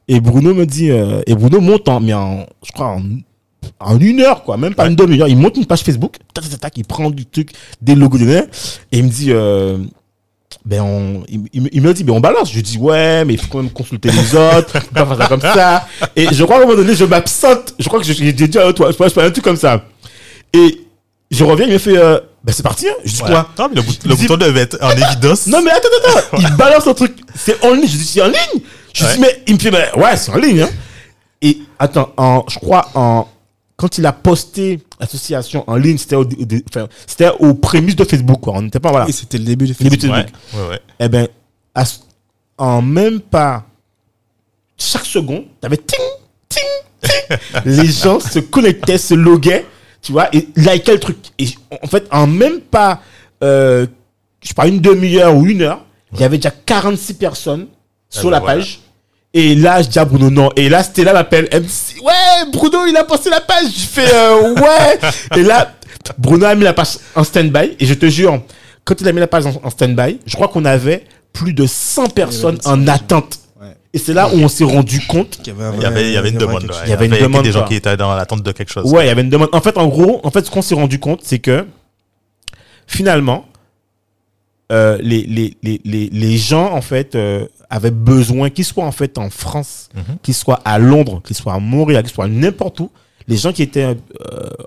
[0.09, 3.03] Et Bruno me dit, euh, et Bruno monte en, mais en, je crois, en,
[3.81, 4.91] en une heure, quoi, même pas Ouais.
[4.91, 5.27] une demi-heure.
[5.29, 7.51] Il monte une page Facebook, tac, tac, tac, il prend du truc,
[7.83, 8.37] des logos, des-
[8.93, 9.79] et il me dit, euh,
[10.65, 12.53] ben on, il, il me- il me dit, ben on balance.
[12.53, 15.41] Je dis, ouais, mais il faut quand même consulter les autres, pas faire ça comme
[15.41, 15.89] ça.
[16.15, 17.75] Et je crois qu'à un moment donné, je m'absente.
[17.79, 19.85] Je crois que je- j'ai dit à toi, je fais un truc comme ça.
[20.53, 20.81] Et
[21.33, 22.95] je reviens, il me fait, euh, ben c'est parti, hein.
[23.05, 23.49] Je dis quoi?
[23.59, 25.49] Non, mais le, bout- bouton devait être en évidence.
[25.49, 26.37] Non, mais attends, attends, attends.
[26.49, 27.17] Il balance un truc.
[27.35, 27.89] C'est en ligne.
[27.89, 28.63] Je dis, c'est en ligne.
[28.97, 29.15] Je Ouais.
[29.15, 30.71] dis, mais il me fait, ben, ouais, c'est en ligne, hein.
[31.43, 33.29] Et attends, en, je crois, en,
[33.77, 36.25] quand il a posté l'association en ligne, c'était au,
[37.07, 38.55] c'était aux prémices de Facebook, quoi.
[38.57, 39.07] On n'était pas, voilà.
[39.07, 40.17] Et c'était le début de Début de Facebook.
[40.17, 40.55] Facebook.
[40.55, 40.81] Ouais, ouais, ouais.
[41.01, 41.29] Eh ben,
[41.75, 41.85] à
[42.59, 43.65] en même pas
[44.79, 45.99] chaque seconde, t'avais ting,
[46.49, 46.63] ting,
[47.03, 47.39] ting.
[47.67, 49.67] Les gens se connectaient, se loguaient,
[50.01, 51.19] tu vois, et likaient le truc.
[51.39, 51.49] Et
[51.83, 53.03] en fait, en même pas,
[53.45, 53.87] euh,
[54.43, 57.67] je sais pas, une demi-heure ou une heure, il y avait déjà 46 personnes
[58.09, 58.55] sur ben la voilà.
[58.61, 58.81] page.
[59.35, 60.51] Et là, je dis à Bruno, non.
[60.57, 61.49] Et là, Stella m'appelle.
[61.51, 63.67] Elle me dit, ouais, Bruno, il a posté la page.
[63.75, 64.99] Je fais, euh, ouais.
[65.37, 65.75] Et là,
[66.17, 68.41] Bruno a mis la page en stand-by et je te jure,
[68.85, 71.67] quand il a mis la page en, en stand-by, je crois qu'on avait plus de
[71.67, 73.41] 100 personnes en attente.
[73.61, 73.77] Ouais.
[73.93, 75.37] Et c'est là où on s'est rendu compte.
[75.43, 76.71] qu'il y avait Il y avait, il y avait une demande.
[76.85, 78.91] Il y avait une que demande, Des gens qui étaient dans l'attente de quelque chose.
[78.91, 79.51] Ouais, il y avait une demande.
[79.53, 81.67] En fait, en gros, en fait, ce qu'on s'est rendu compte, c'est que
[82.87, 83.45] finalement,
[84.73, 88.93] euh, les, les, les, les, les gens, en fait, euh, avaient besoin, qu'ils soient en
[88.93, 90.17] fait en France, Mhm.
[90.23, 92.91] qu'ils soient à Londres, qu'ils soient à Montréal, qu'ils soient n'importe où,
[93.29, 93.95] les gens qui étaient, euh,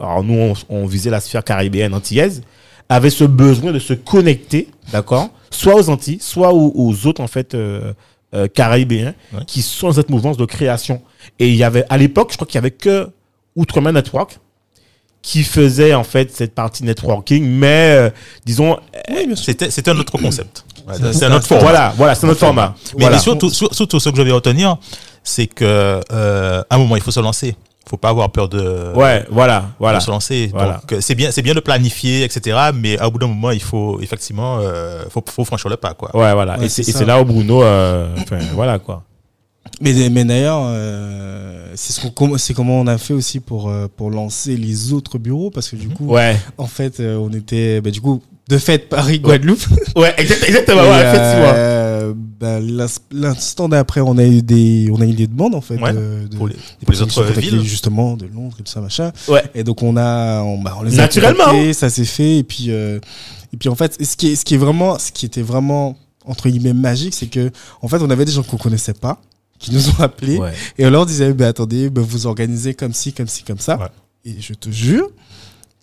[0.01, 2.41] alors nous, on, on visait la sphère caribéenne antillaise,
[2.89, 7.27] avaient ce besoin de se connecter, d'accord, soit aux Antilles, soit aux, aux autres, en
[7.27, 7.93] fait, euh,
[8.35, 9.39] euh, caribéens, Ouais.
[9.47, 11.01] qui sont dans cette mouvance de création.
[11.39, 13.09] Et il y avait, à l'époque, je crois qu'il y avait que
[13.55, 14.39] Outremer Network
[15.21, 18.11] qui faisait, en fait, cette partie networking, mais,
[18.45, 18.77] disons,
[19.09, 20.63] Oui, c'était un autre concept.
[20.89, 21.63] Ouais, C'est- un autre format.
[21.63, 22.75] voilà, voilà, c'est notre format.
[22.95, 23.15] Mais, Voilà.
[23.17, 24.77] mais surtout, sur- surtout, ce que je vais retenir,
[25.23, 27.55] c'est que euh, à un moment, il faut se lancer.
[27.85, 29.99] Il faut pas avoir peur de, Ouais, voilà, de voilà.
[29.99, 30.49] se lancer.
[30.53, 30.73] Voilà.
[30.73, 32.55] Donc, euh, c'est bien, c'est bien de planifier, etc.
[32.73, 36.15] Mais au bout d'un moment, il faut effectivement, euh, faut, faut franchir le pas, quoi.
[36.15, 36.57] Ouais, voilà.
[36.59, 39.03] Ouais, et c'est là où Bruno, euh, enfin, voilà, quoi.
[39.81, 43.71] Mais, mais d'ailleurs, euh, c'est ce qu'on com- c'est comment on a fait aussi pour
[43.95, 46.37] pour lancer les autres bureaux parce que du coup, Ouais.
[46.57, 49.63] en fait, on était bah, du coup de fait Paris Guadeloupe.
[49.95, 55.13] Ouais, exact- exactement, ouais, euh, l'ins- l'instant d'après, on a eu des on a eu
[55.13, 57.61] des demandes en fait Ouais, de, de- Pour les, des pour les autres villes.
[57.63, 59.11] justement de Londres et tout ça machin.
[59.27, 59.43] Ouais.
[59.55, 61.45] Et donc on a on, bah, on les a Naturellement.
[61.45, 62.99] contactés, ça s'est fait et puis euh,
[63.53, 65.97] et puis en fait ce qui est ce qui est vraiment ce qui était vraiment
[66.25, 69.21] entre guillemets magique, c'est que en fait on avait des gens qu'on connaissait pas
[69.59, 70.53] qui nous ont appelés Ouais.
[70.77, 73.77] et on leur disait, bah, attendez, bah, vous organisez comme ci, comme ci, comme ça.
[73.77, 73.87] Ouais.
[74.23, 75.09] Et je te jure,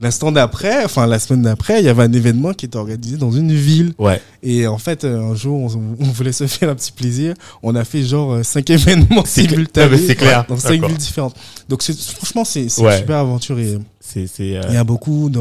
[0.01, 3.31] l'instant d'après, enfin la semaine d'après, il y avait un événement qui était organisé dans
[3.31, 3.93] une ville.
[3.99, 4.21] Ouais.
[4.43, 7.35] Et en fait, euh, un jour, on, on voulait se faire un petit plaisir.
[7.63, 10.45] On a fait genre euh, cinq événements simultanés c'est clair.
[10.49, 11.35] dans cinq villes différentes.
[11.69, 12.93] Donc franchement, c'est c'est Ouais.
[12.95, 15.41] une super aventure et C'est, c'est, euh, il y a beaucoup de,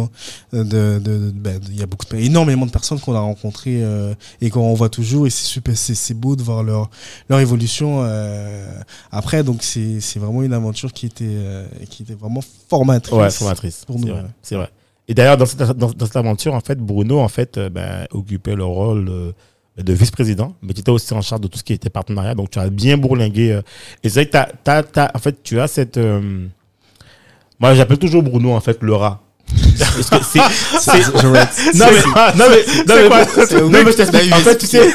[0.51, 4.13] de, de, de- ben, il y a beaucoup énormément de personnes qu'on a rencontrées euh,
[4.41, 6.89] et qu'on voit toujours et c'est super c'est c'est beau de voir leur
[7.29, 8.67] leur évolution euh,
[9.11, 13.29] après donc c'est c'est vraiment une aventure qui était euh, qui était vraiment formatrice ouais,
[13.29, 13.85] formatrice.
[13.85, 14.21] pour nous, vrai.
[14.21, 14.27] ouais.
[14.41, 14.69] C'est vrai.
[15.07, 18.07] Et d'ailleurs, dans cette, dans, dans cette aventure, en fait, Bruno, en fait, euh, ben,
[18.11, 19.31] occupait le rôle euh,
[19.77, 22.49] de vice-président, mais tu étais aussi en charge de tout ce qui était partenariat, donc
[22.49, 23.51] tu as bien bourlingué.
[23.51, 23.61] euh,
[24.03, 25.97] et c'est vrai que t'as, t'as, t'as- en fait, tu as cette.
[27.59, 29.19] Moi, j'appelle toujours Bruno, en fait, le rat.
[29.77, 30.39] Parce que c'est,
[30.79, 31.53] c'est- Je rate.
[31.75, 32.01] non, mais,
[32.35, 34.33] non, mais, non, mais, quoi non, mais je t'explique.
[34.33, 34.89] En fait, tu sais,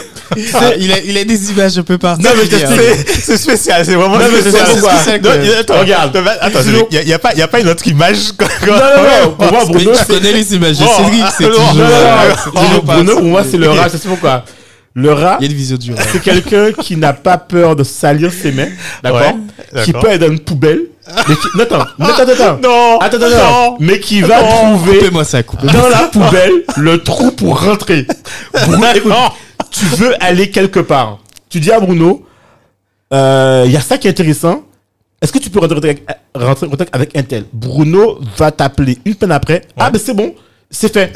[0.78, 3.08] il a il a des images un peu partout Non, mais je t'explique.
[3.22, 5.20] C'est spécial, c'est vraiment Non, mais c'est spécial.
[5.22, 6.16] Non, il y a- attends, Regarde.
[6.40, 6.58] Attends,
[6.90, 8.16] il n'y a, pas- a pas une autre image.
[8.66, 11.74] non, non, non, pour moi, Mais Bruno, tu connais les images Cédric c'est non, toujours
[11.74, 13.88] Non, non, non, euh, c'est Bruno, toujours pas- Bruno, pour moi, c'est le rat.
[13.88, 14.44] Je sais pourquoi.
[14.94, 16.02] Le rat, il y a une vision du rat.
[16.10, 18.68] c'est quelqu'un qui n'a pas peur de salir ses mains,
[19.02, 19.36] d'accord?
[19.84, 20.80] Qui peut être dans une poubelle.
[21.28, 21.46] Mais qui...
[21.56, 22.58] Non, attends, non, attends, attends.
[22.62, 23.76] Non, Attends, attends.
[23.80, 25.00] Mais qui va trouver
[25.72, 28.06] dans la poubelle le trou pour rentrer?
[28.66, 29.12] Bruno, écoute,
[29.70, 31.18] tu veux aller quelque part.
[31.48, 32.24] Tu dis à Bruno,
[33.12, 34.62] euh, il y a ça qui est intéressant.
[35.22, 37.44] Est-ce que tu peux rentrer, avec- rentrer en contact avec un tel?
[37.52, 39.62] Bruno va t'appeler une peine après.
[39.78, 40.34] Ah, ben c'est bon,
[40.70, 41.12] c'est fait.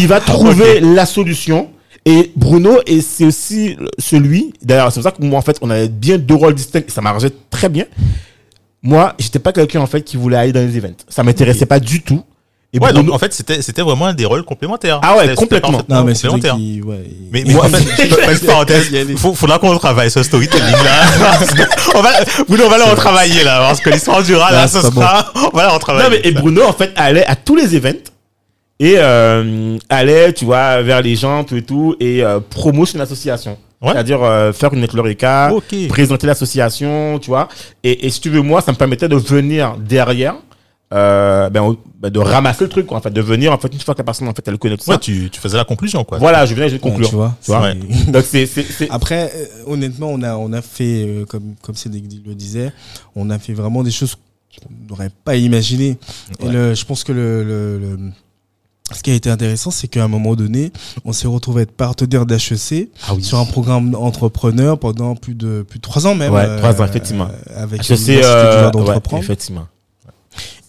[0.00, 1.70] il va trouver la solution.
[2.06, 5.68] Et Bruno, et c'est aussi celui, d'ailleurs, c'est pour ça que moi, en fait, on
[5.68, 7.84] avait bien deux rôles distincts et ça marchait très bien.
[8.82, 10.96] Moi, j'étais pas quelqu'un, en fait, qui voulait aller dans les events.
[11.08, 12.22] Ça m'intéressait pas du tout.
[12.70, 15.00] Et Ouais, Bruno, donc en fait, c'était c'était vraiment des rôles complémentaires.
[15.02, 15.80] Ah ouais, complètement.
[15.88, 19.74] non mais c'est qu'il ouais, Mais, mais en fait, petite parenthèse, il faut, faudra qu'on
[19.78, 21.66] travaille ce storytelling là.
[21.94, 22.10] On va,
[22.46, 25.56] Bruno, on va le retravailler là, parce que l'histoire du rat là, ce sera, on
[25.56, 26.10] va la retravailler.
[26.10, 28.12] Non, mais et Bruno, en fait, allait à tous les events
[28.78, 33.56] et euh, allait, tu vois, vers les gens, tout et tout, et euh, promotion l'association.
[33.80, 33.92] Ouais.
[33.92, 35.74] C'est-à-dire euh, faire une éclorica, Ok.
[35.88, 37.48] présenter l'association, tu vois.
[37.84, 40.34] Et, et si tu veux, moi, ça me permettait de venir derrière,
[40.92, 43.78] euh, ben, ben, de ramasser le truc, quoi, en fait, de venir, en fait, une
[43.80, 44.92] fois que la personne, en fait, elle connaît tout ça.
[44.92, 46.18] Ouais, tu, tu faisais la conclusion quoi.
[46.18, 47.08] Voilà, je venais, je vais Ouais, conclure.
[47.08, 47.72] tu vois, Tu vois
[48.08, 48.48] Donc, c'est,
[48.90, 52.72] Après, euh, honnêtement, on a, on a fait, euh, comme, comme Cédric le disait,
[53.14, 54.14] on a fait vraiment des choses
[54.60, 55.98] qu'on n'aurait pas imaginées.
[56.40, 57.98] Et le, je pense que le, le, le-
[58.92, 60.72] ce qui a été intéressant, c'est qu'à un moment donné,
[61.04, 63.22] on s'est retrouvé être partenaire d'HEC Ah oui.
[63.22, 66.32] sur un programme entrepreneur pendant plus de, plus de trois ans même.
[66.32, 67.28] Ouais, trois ans, effectivement.
[67.50, 67.96] euh, avec du euh,
[68.62, 69.22] Jardin ouais, d'entreprendre.
[69.22, 69.66] effectivement.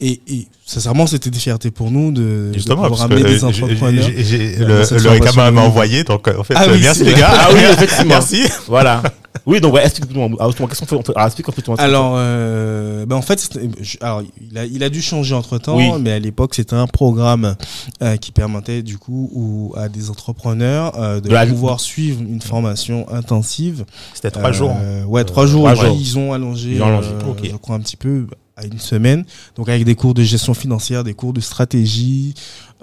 [0.02, 3.30] et, et sincèrement, c'était des fiertés pour nous de, Justement, de parce pouvoir que amener
[3.30, 4.10] des euh, entrepreneurs.
[4.10, 7.30] le, m'a envoyé, donc euh, en fait, Ah euh, oui, merci les gars.
[7.32, 8.10] Ah oui, effectivement.
[8.16, 8.44] Merci.
[8.68, 9.02] Voilà.
[9.46, 11.62] Oui, donc, ouais, explique-moi, ah, justement, qu'est-ce qu'on fait, on fait, alors, explique un peu
[11.62, 15.36] ton- Alors, euh, ben en fait, c'était- je- alors, il, a, il a dû changer
[15.36, 15.92] entre temps, Oui.
[16.02, 17.56] mais à l'époque, c'était un programme
[18.02, 22.22] euh, qui permettait du coup ou à des entrepreneurs euh, de De la- pouvoir suivre
[22.22, 23.86] une formation intensive.
[24.14, 24.76] C'était trois Euh, jours.
[25.08, 25.72] Ouais, trois jours.
[25.72, 25.90] trois.
[25.90, 27.40] Ils ont allongé, Ils ont allongé, euh, ok.
[27.44, 28.26] je crois un petit peu
[28.58, 29.26] à une semaine.
[29.56, 32.34] Donc avec des cours de gestion financière, des cours de stratégie,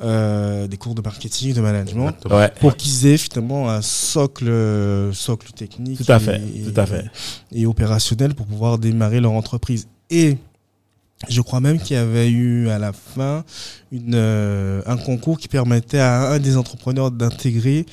[0.03, 2.51] euh, des cours de marketing, de management, Ouais.
[2.61, 6.87] pour qu'ils aient finalement un socle, euh, socle technique Tout à fait, et, tout à
[6.87, 7.07] fait.
[7.53, 9.89] et opérationnel pour pouvoir démarrer leur entreprise.
[10.11, 10.37] Et
[11.31, 13.43] je crois même qu'il y avait eu à la fin
[13.91, 17.87] une, euh, un concours qui permettait à un des entrepreneurs d'intégrer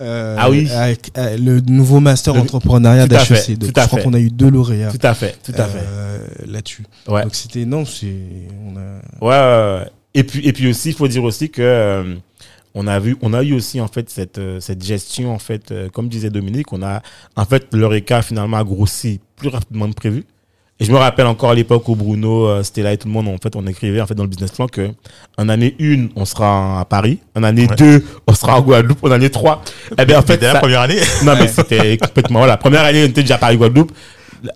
[0.00, 0.66] euh, Ah oui.
[0.70, 3.58] avec, euh, le nouveau master Le- entrepreneuriat d'HEC.
[3.62, 5.78] je crois qu'on a eu deux lauréats Tout à fait, tout à fait.
[5.86, 6.86] euh, là-dessus.
[7.06, 7.22] Ouais.
[7.22, 9.90] Donc c'était non, c'est Ouais, ouais, ouais.
[10.14, 12.14] Et puis, et puis aussi, il faut dire aussi que euh,
[12.74, 15.70] on a vu, on a eu aussi en fait cette euh, cette gestion en fait,
[15.70, 17.02] euh, comme disait Dominique, on a
[17.36, 20.24] en fait l'Eureka finalement a grossi plus rapidement que prévu.
[20.82, 23.28] Et je me rappelle encore à l'époque où Bruno, euh, Stella et tout le monde,
[23.28, 24.88] en fait, on écrivait en fait dans le business plan que
[25.36, 27.76] en année 1, on sera à Paris, en année Ouais.
[27.76, 29.62] 2, on sera en Guadeloupe, en année 3.
[29.98, 30.96] Eh bien, en fait, la ça- première année.
[31.22, 32.38] non, mais c'était complètement.
[32.38, 33.92] Voilà, première année, on était déjà à Paris-Guadeloupe.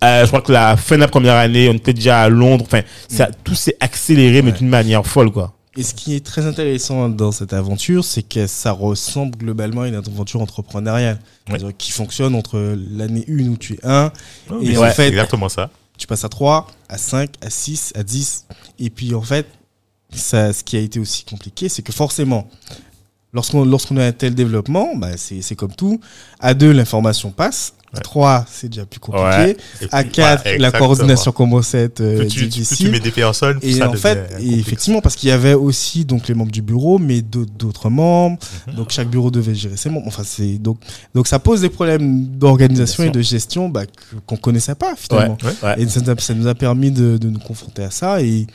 [0.03, 2.65] Euh, je crois que la fin de la première année, on était déjà à Londres.
[2.67, 5.53] Enfin, ça, tout s'est accéléré, mais d'une manière folle, quoi.
[5.77, 9.87] Et ce qui est très intéressant dans cette aventure, c'est que ça ressemble globalement à
[9.89, 11.19] une aventure entrepreneuriale
[11.51, 11.59] Ouais.
[11.77, 14.11] Qui fonctionne entre l'année 1 où tu es 1,
[14.61, 15.69] Et Et en en fait- exactement ça.
[15.97, 18.45] tu passes à 3, à 5, à 6, à 10.
[18.79, 19.45] Et puis en fait,
[20.11, 22.47] ça, ce qui a été aussi compliqué, c'est que forcément,
[23.33, 25.99] lorsqu'on lorsqu'on a un tel développement, bah, c'est c'est comme tout.
[26.39, 27.73] À 2, l'information passe.
[27.95, 28.03] À Ouais.
[28.03, 29.25] 3, c'est déjà plus compliqué.
[29.27, 29.57] Ouais.
[29.91, 32.91] À puis, 4, voilà, la coordination commence à être euh, Plus tu, plus tu difficile.
[32.91, 36.05] mets des personnes, plus Et ça en fait, et effectivement, parce qu'il y avait aussi
[36.05, 38.37] donc les membres du bureau, mais d'autres membres.
[38.67, 38.75] Mhm.
[38.75, 40.07] Donc chaque bureau devait gérer ses membres.
[40.07, 40.77] Enfin, c'est donc
[41.13, 43.83] donc ça pose des problèmes d'organisation et de gestion bah,
[44.25, 45.37] qu'on connaissait pas finalement.
[45.43, 45.51] Ouais.
[45.63, 45.81] Ouais.
[45.83, 48.45] Et ça, nous a- ça nous a permis de, de nous confronter à ça et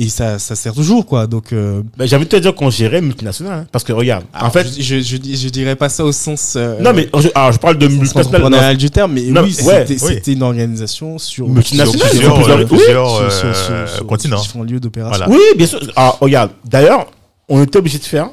[0.00, 1.26] et ça, ça sert toujours quoi.
[1.26, 3.52] Donc euh, Ben, j'ai envie de te dire qu'on gérait multinational.
[3.60, 3.66] hein.
[3.72, 4.66] parce que regarde, en alors, fait.
[4.76, 7.52] je, je, je, dis- je dirais pas ça au sens euh, non, mais je, alors,
[7.52, 8.76] je parle de multinational.
[8.76, 10.32] du terme, mais Non, oui, ouais, c'était oui.
[10.36, 14.40] une organisation sur Multinationale, sur- plusieurs, plusieurs- euh, oui, plusieurs, sur- sur- euh, continents.
[14.40, 15.26] différents lieux d'opération.
[15.26, 15.32] Voilà.
[15.32, 15.80] Oui, bien sûr.
[15.96, 17.06] Alors, regarde, d'ailleurs,
[17.48, 18.30] on était obligé de faire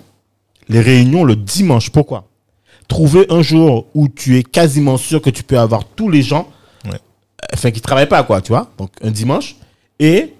[0.70, 1.90] les réunions le dimanche.
[1.90, 2.28] Pourquoi?
[2.88, 6.48] Trouver un jour où tu es quasiment sûr que tu peux avoir tous les gens,
[6.86, 7.00] Ouais.
[7.54, 8.70] enfin, qui travaillent pas, quoi, tu vois.
[8.78, 9.56] Donc, un dimanche.
[10.00, 10.34] Et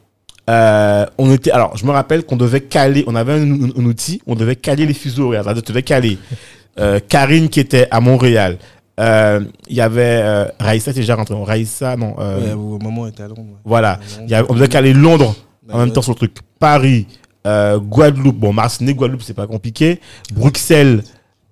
[0.50, 3.86] euh, on était, alors, je me rappelle qu'on devait caler, on avait un, un- un
[3.86, 5.44] outil, on devait caler les fuseaux horaires.
[5.56, 6.18] Tu devais caler
[6.80, 8.58] euh, Karine qui était à Montréal.
[9.00, 11.36] Euh, Il y avait Raïssa qui est déjà rentrée.
[11.38, 12.16] Raïssa, non.
[12.18, 13.58] Ouais, au moment où était à Londres.
[13.66, 14.00] voilà.
[14.28, 15.36] Y avait- on devait caler Londres
[15.70, 16.36] en Bah, même temps sur le truc.
[16.60, 17.08] Paris,
[17.46, 20.00] Guadeloupe, bon, Martinique, Guadeloupe, c'est pas compliqué.
[20.34, 21.04] Bruxelles,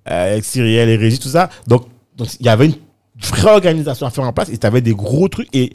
[0.06, 1.49] avec Cyrielle et Régis, tout ça.
[1.67, 2.75] Donc, donc, il y avait une
[3.21, 5.73] vraie organisation à faire en place et tu avais des gros trucs et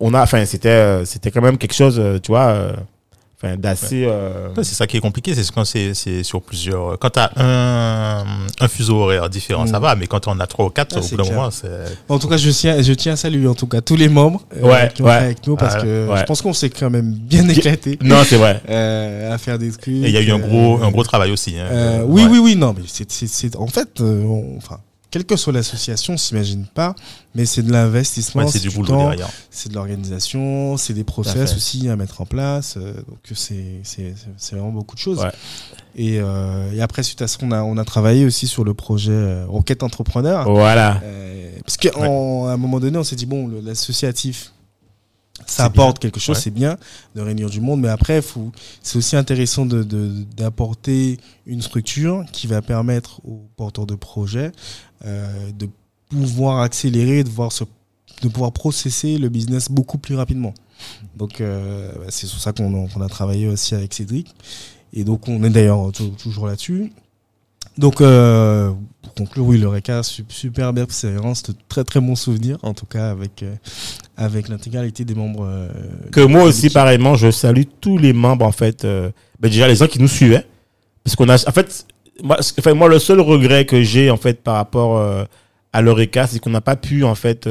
[0.00, 2.72] on a, enfin, c'était, euh, c'était quand même quelque chose, euh, tu vois, euh,
[3.36, 6.98] enfin, d'assez, euh, C'est ça qui est compliqué, c'est quand c'est c'est sur plusieurs.
[6.98, 8.24] Quand t'as un,
[8.58, 9.82] un fuseau horaire différent, ça Mm.
[9.82, 11.68] va, mais quand on a trois ou quatre, Ah, au bout d'un moment, c'est.
[12.08, 14.42] En tout cas, je tiens, je tiens à saluer en tout cas tous les membres
[14.56, 15.18] euh, Ouais, qui ont ouais.
[15.18, 16.18] fait avec nous parce Ah, que ouais.
[16.18, 18.60] je pense qu'on s'est quand même bien éclaté non, c'est vrai.
[18.70, 19.88] euh, à faire des trucs.
[19.88, 21.56] Et il y a eu un euh, gros, un gros travail aussi.
[21.58, 21.66] hein.
[21.70, 22.30] euh, oui, Ouais.
[22.32, 24.78] oui, oui, non, mais c'est, en fait, euh, on- enfin,
[25.10, 26.94] quelle que soit l'association, on s'imagine pas,
[27.34, 29.30] mais c'est de l'investissement, Ouais, c'est du boulot temps, derrière.
[29.50, 32.76] c'est de l'organisation, c'est des process aussi à mettre en place.
[32.76, 33.82] euh, donc c'est,
[34.52, 35.20] vraiment beaucoup de choses.
[35.20, 35.30] Ouais.
[35.96, 38.74] Et, euh, et après, suite à ça, on a, on a travaillé aussi sur le
[38.74, 40.50] projet euh, Rocket Entrepreneur.
[40.50, 41.00] Voilà.
[41.64, 44.52] Parce qu'à un moment donné, on s'est dit, bon, l'associatif,
[45.46, 46.42] ça apporte quelque chose, Ouais.
[46.42, 46.76] c'est bien
[47.14, 52.24] de réunir du monde, mais après, faut- c'est aussi intéressant de- de- d'apporter une structure
[52.32, 54.52] qui va permettre aux porteurs de projets
[55.04, 55.68] euh, de
[56.08, 57.64] pouvoir accélérer, de, voir se,
[58.22, 60.54] de pouvoir processer le business beaucoup plus rapidement.
[61.16, 64.34] Donc, euh, bah, c'est sur ça qu'on a, qu'on a travaillé aussi avec Cédric.
[64.92, 66.92] Et donc, on est d'ailleurs tou- toujours là-dessus.
[67.76, 68.72] Donc, euh,
[69.02, 72.74] pour conclure, oui, le RECA, su- super belle expérience, de très très bons souvenirs, en
[72.74, 73.54] tout cas avec, euh,
[74.18, 75.46] avec l'intégralité des membres.
[75.48, 75.68] euh,
[76.12, 78.84] Que moi aussi, pareillement, je salue tous les membres, en fait.
[78.84, 80.44] euh, ben déjà, les gens qui nous suivaient.
[81.04, 81.86] Parce qu'on a, en fait,
[82.22, 85.24] moi, enfin, moi, le seul regret que j'ai, en fait, par rapport euh,
[85.72, 87.48] à l'Eureka, c'est qu'on n'a pas pu, en fait,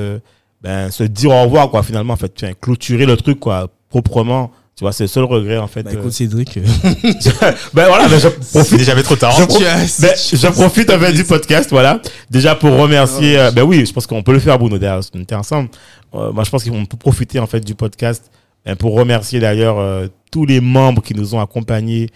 [0.62, 4.52] ben, se dire au revoir, quoi, finalement, en fait, Enfin, clôturer le truc, quoi, proprement.
[4.78, 5.82] Tu vois, c'est le seul regret, en fait.
[5.82, 5.98] Bah, euh.
[6.00, 6.56] écoute, Cédric.
[6.58, 6.62] euh,
[7.74, 8.78] ben voilà, ben, je profite.
[8.78, 9.32] déjà trop tard.
[9.36, 12.00] Je, pro- ben, je profite en fait du podcast, voilà.
[12.30, 13.40] Déjà pour remercier.
[13.40, 14.78] euh, ben oui, je pense qu'on peut le faire, Bruno.
[14.78, 15.70] D'ailleurs, on était ensemble.
[16.14, 18.30] Euh, moi, je pense qu'on peut profiter en fait du podcast
[18.66, 22.10] ben, pour remercier d'ailleurs euh, tous les membres qui nous ont accompagnés,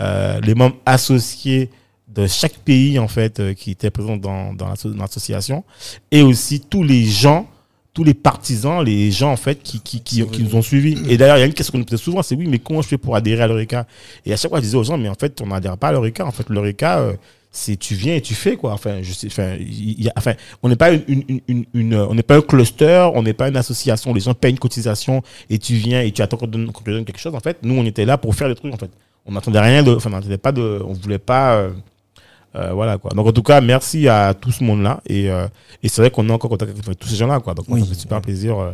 [0.00, 1.68] euh, les membres associés
[2.14, 5.64] de chaque pays en fait euh, qui étaient présents dans, dans l'association,
[6.12, 7.48] et aussi tous les gens,
[7.94, 10.98] tous les partisans, les gens en fait qui, qui, qui, qui nous ont suivis.
[11.08, 12.82] Et d'ailleurs, il y a une question qu'on nous posait souvent, c'est oui, mais comment
[12.82, 13.86] je fais pour adhérer à l'Eureka?
[14.26, 15.92] Et à chaque fois, je disais aux gens, mais en fait, on n'adhère pas à
[15.92, 16.26] l'Eureka.
[16.26, 17.12] En fait, l'Eureka, euh,
[17.52, 18.72] c'est tu viens et tu fais quoi.
[18.72, 21.94] Enfin, je sais, enfin, il y a, enfin, on n'est pas une, une, une, une-
[21.94, 24.12] on n'est pas un cluster, on n'est pas une association.
[24.12, 26.82] Les gens payent une cotisation et tu viens et tu attends qu'on te donne, qu'on
[26.82, 27.34] te donne quelque chose.
[27.36, 28.74] En fait, nous, on était là pour faire des trucs.
[28.74, 28.90] En fait,
[29.24, 31.54] on n'attendait rien de, enfin, on n'attendait pas de, on voulait pas.
[31.58, 31.70] euh,
[32.56, 33.10] euh, voilà quoi.
[33.14, 35.46] Donc en tout cas, merci à tout ce monde-là et, euh,
[35.82, 37.54] et c'est vrai qu'on est encore en contact avec tous ces gens-là quoi.
[37.54, 37.84] Donc moi, Oui.
[37.84, 38.58] ça fait super plaisir.
[38.58, 38.72] euh,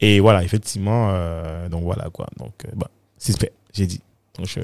[0.00, 2.26] et voilà, effectivement, euh, donc voilà quoi.
[2.38, 4.00] Donc euh, bah, c'est fait, j'ai dit.
[4.36, 4.60] Donc je-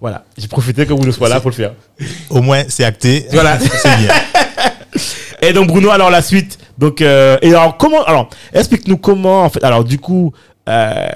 [0.00, 1.72] voilà, j'ai profité que vous ne soyez là pour le faire.
[2.30, 3.26] Au moins, c'est acté.
[3.32, 3.58] Voilà.
[3.60, 4.10] c'est bien.
[5.42, 6.58] Et donc Bruno, alors la suite.
[6.78, 9.62] Donc euh, et alors comment alors explique-nous comment en fait.
[9.62, 10.32] Alors du coup,
[10.68, 11.06] euh,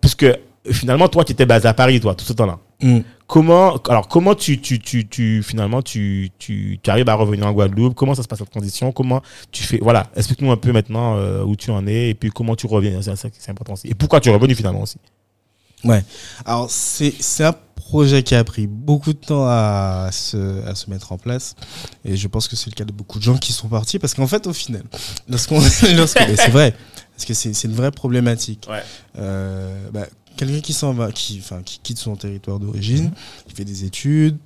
[0.00, 0.26] puisque
[0.70, 2.58] finalement toi qui étais basé à Paris toi tout ce temps-là.
[2.82, 3.00] Mm.
[3.28, 7.52] Comment alors comment tu tu tu tu finalement tu tu, tu arrives à revenir en
[7.52, 7.94] Guadeloupe?
[7.94, 8.90] Comment ça se passe cette transition?
[8.90, 12.30] Comment tu fais voilà explique-nous un peu maintenant euh, où tu en es et puis
[12.30, 14.96] comment tu reviens c'est important aussi et pourquoi tu es revenu finalement aussi?
[15.84, 16.04] Ouais.
[16.44, 20.90] Alors, c'est c'est un projet qui a pris beaucoup de temps à se, à se
[20.90, 21.54] mettre en place.
[22.04, 23.98] Et je pense que c'est le cas de beaucoup de gens qui sont partis.
[23.98, 24.82] Parce qu'en fait, au final,
[25.28, 25.60] lorsqu'on.
[25.60, 26.74] c'est vrai.
[27.14, 28.66] Parce que c'est c'est une vraie problématique.
[28.68, 28.82] Ouais.
[29.18, 30.06] Euh, bah,
[30.38, 33.10] Quelqu'un qui s'en va, qui, enfin, qui quitte son territoire d'origine,
[33.46, 34.38] qui fait des études,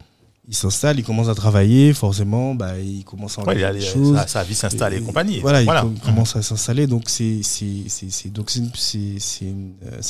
[0.49, 3.79] il s'installe, il commence à travailler, forcément, bah, il commence à Ouais, il a- il
[3.79, 4.17] a- choses.
[4.17, 5.39] sa, sa vie s'installe et, compagnie.
[5.39, 5.83] Voilà, il voilà.
[5.83, 6.89] com- commence à s'installer.
[6.89, 7.43] Donc c'est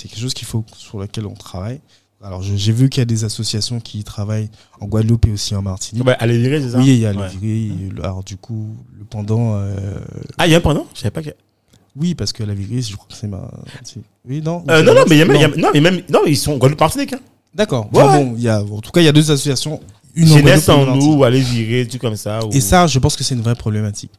[0.09, 1.81] quelque chose qu'il faut sur lequel on travaille.
[2.25, 4.49] Alors j'ai vu qu'il y a des associations qui travaillent
[4.81, 6.05] en Guadeloupe et aussi en Martinique.
[6.05, 7.29] Bah, allez virer c'est ça oui, il y a le Ouais.
[7.29, 7.67] viré.
[7.67, 9.99] et le- Alors du coup, le pendant, euh,
[10.39, 10.87] Ah il y a un pendant?
[10.95, 11.31] Je savais pas que.
[11.97, 13.51] Oui, parce que la virée, je crois que c'est ma.
[13.85, 14.65] c'est- Oui, non.
[14.71, 16.37] Euh, non non mais y a même il y a- non mais même non ils
[16.37, 17.13] sont en Guadeloupe Martinique.
[17.13, 17.21] Hein.
[17.55, 17.89] D'accord.
[17.93, 18.25] Ouais, Enfin, ouais.
[18.25, 19.81] bon, il y a en tout cas il y a deux associations.
[20.15, 21.03] Une en Jeunesse en Martinique.
[21.09, 22.45] nous ou aller virer tout comme ça.
[22.45, 24.11] ou- Et ça, je pense que c'est une vraie problématique.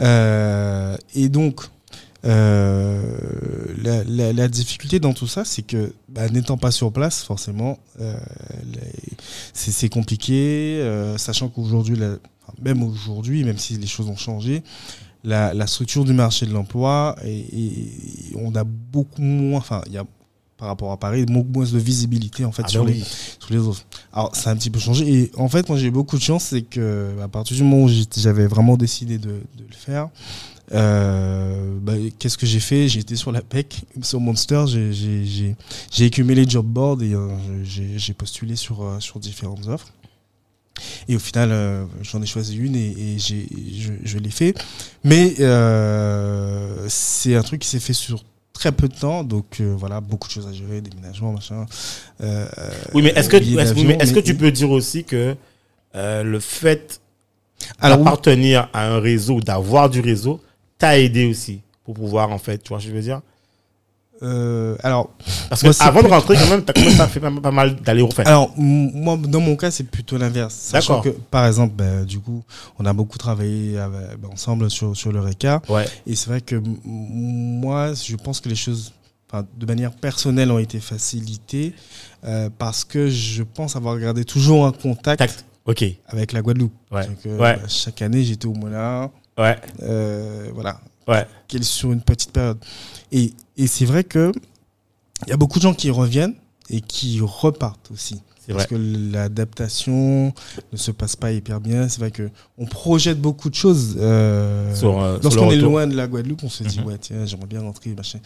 [0.00, 1.62] Euh, et donc,
[2.24, 3.02] euh,
[3.82, 7.78] la, la- la difficulté dans tout ça, c'est que bah, n'étant pas sur place, forcément,
[8.00, 8.14] euh,
[9.52, 11.98] c'est compliqué, euh, sachant qu'aujourd'hui,
[12.62, 14.62] même aujourd'hui, même si les choses ont changé,
[15.24, 17.92] la, la structure du marché de l'emploi, et, et-
[18.36, 20.04] on a beaucoup moins, enfin, il y a
[20.56, 23.06] par rapport à Paris, beaucoup moins de visibilité en fait Ah sur ben les, oui.
[23.38, 23.84] sur les autres.
[24.12, 25.06] Alors, ça a un petit peu changé.
[25.08, 27.84] Et en fait, moi, j'ai eu beaucoup de chance, c'est que à partir du moment
[27.84, 30.08] où j'avais vraiment décidé de, de le faire,
[30.72, 32.88] euh, bah, qu'est-ce que j'ai fait?
[32.88, 35.54] J'ai été sur la PEC, sur Monster, j'ai-
[36.06, 37.28] écumé les job boards et euh,
[37.64, 39.92] j'ai j'ai postulé sur, euh, sur différentes offres.
[41.08, 44.54] Et au final, euh, j'en ai choisi une et, et j'ai- je, je l'ai fait.
[45.04, 49.74] Mais euh, c'est un truc qui s'est fait sur très peu de temps, donc euh,
[49.78, 51.66] voilà, beaucoup de choses à gérer, déménagement, machin.
[52.94, 55.36] Oui, mais est-ce que, billets est-ce, mais que tu peux dire aussi que
[55.94, 57.00] le fait
[57.78, 58.04] Alors, oui.
[58.04, 60.40] d'appartenir à un réseau, d'avoir du réseau,
[60.78, 63.20] t'a aidé aussi pour pouvoir, en fait, tu vois ce que je veux dire?
[64.22, 65.10] Euh, alors,
[65.48, 68.02] Parce que avant de rentrer, quand même, t'as quand même pas fait pas, mal d'aller
[68.02, 68.26] au fait.
[68.26, 70.54] alors moi, dans mon cas, c'est plutôt l'inverse.
[70.54, 71.14] Sachant D'accord.
[71.14, 72.42] que, par exemple, ben, du coup,
[72.78, 75.62] on a beaucoup travaillé avec- ben, ensemble sur, sur le RECA.
[75.68, 75.86] Ouais.
[76.06, 78.92] Et c'est vrai que moi, je pense que les choses,
[79.56, 81.74] de manière personnelle, ont été facilitées
[82.24, 85.44] euh, parce que je pense avoir gardé toujours un contact Tact.
[86.08, 86.72] Avec la Guadeloupe.
[86.90, 87.06] Ouais.
[87.06, 87.56] Donc, euh, Ouais.
[87.56, 89.10] bah, chaque année, j'étais au là.
[89.38, 89.56] Ouais.
[90.54, 90.80] Voilà.
[91.08, 91.26] Ouais.
[91.48, 92.58] Qu'elle sur une petite période.
[93.12, 94.30] Et, et c'est vrai que
[95.26, 96.34] il y a beaucoup de gens qui reviennent
[96.70, 98.20] et qui repartent aussi.
[98.46, 98.76] C'est Parce vrai.
[98.76, 100.32] que l'adaptation
[100.72, 101.88] ne se passe pas hyper bien.
[101.88, 103.96] C'est vrai que on projette beaucoup de choses.
[103.98, 106.86] Euh, euh, Lorsqu'on est loin de la Guadeloupe, on se dit Mhm.
[106.86, 108.18] ouais tiens j'aimerais bien rentrer machin.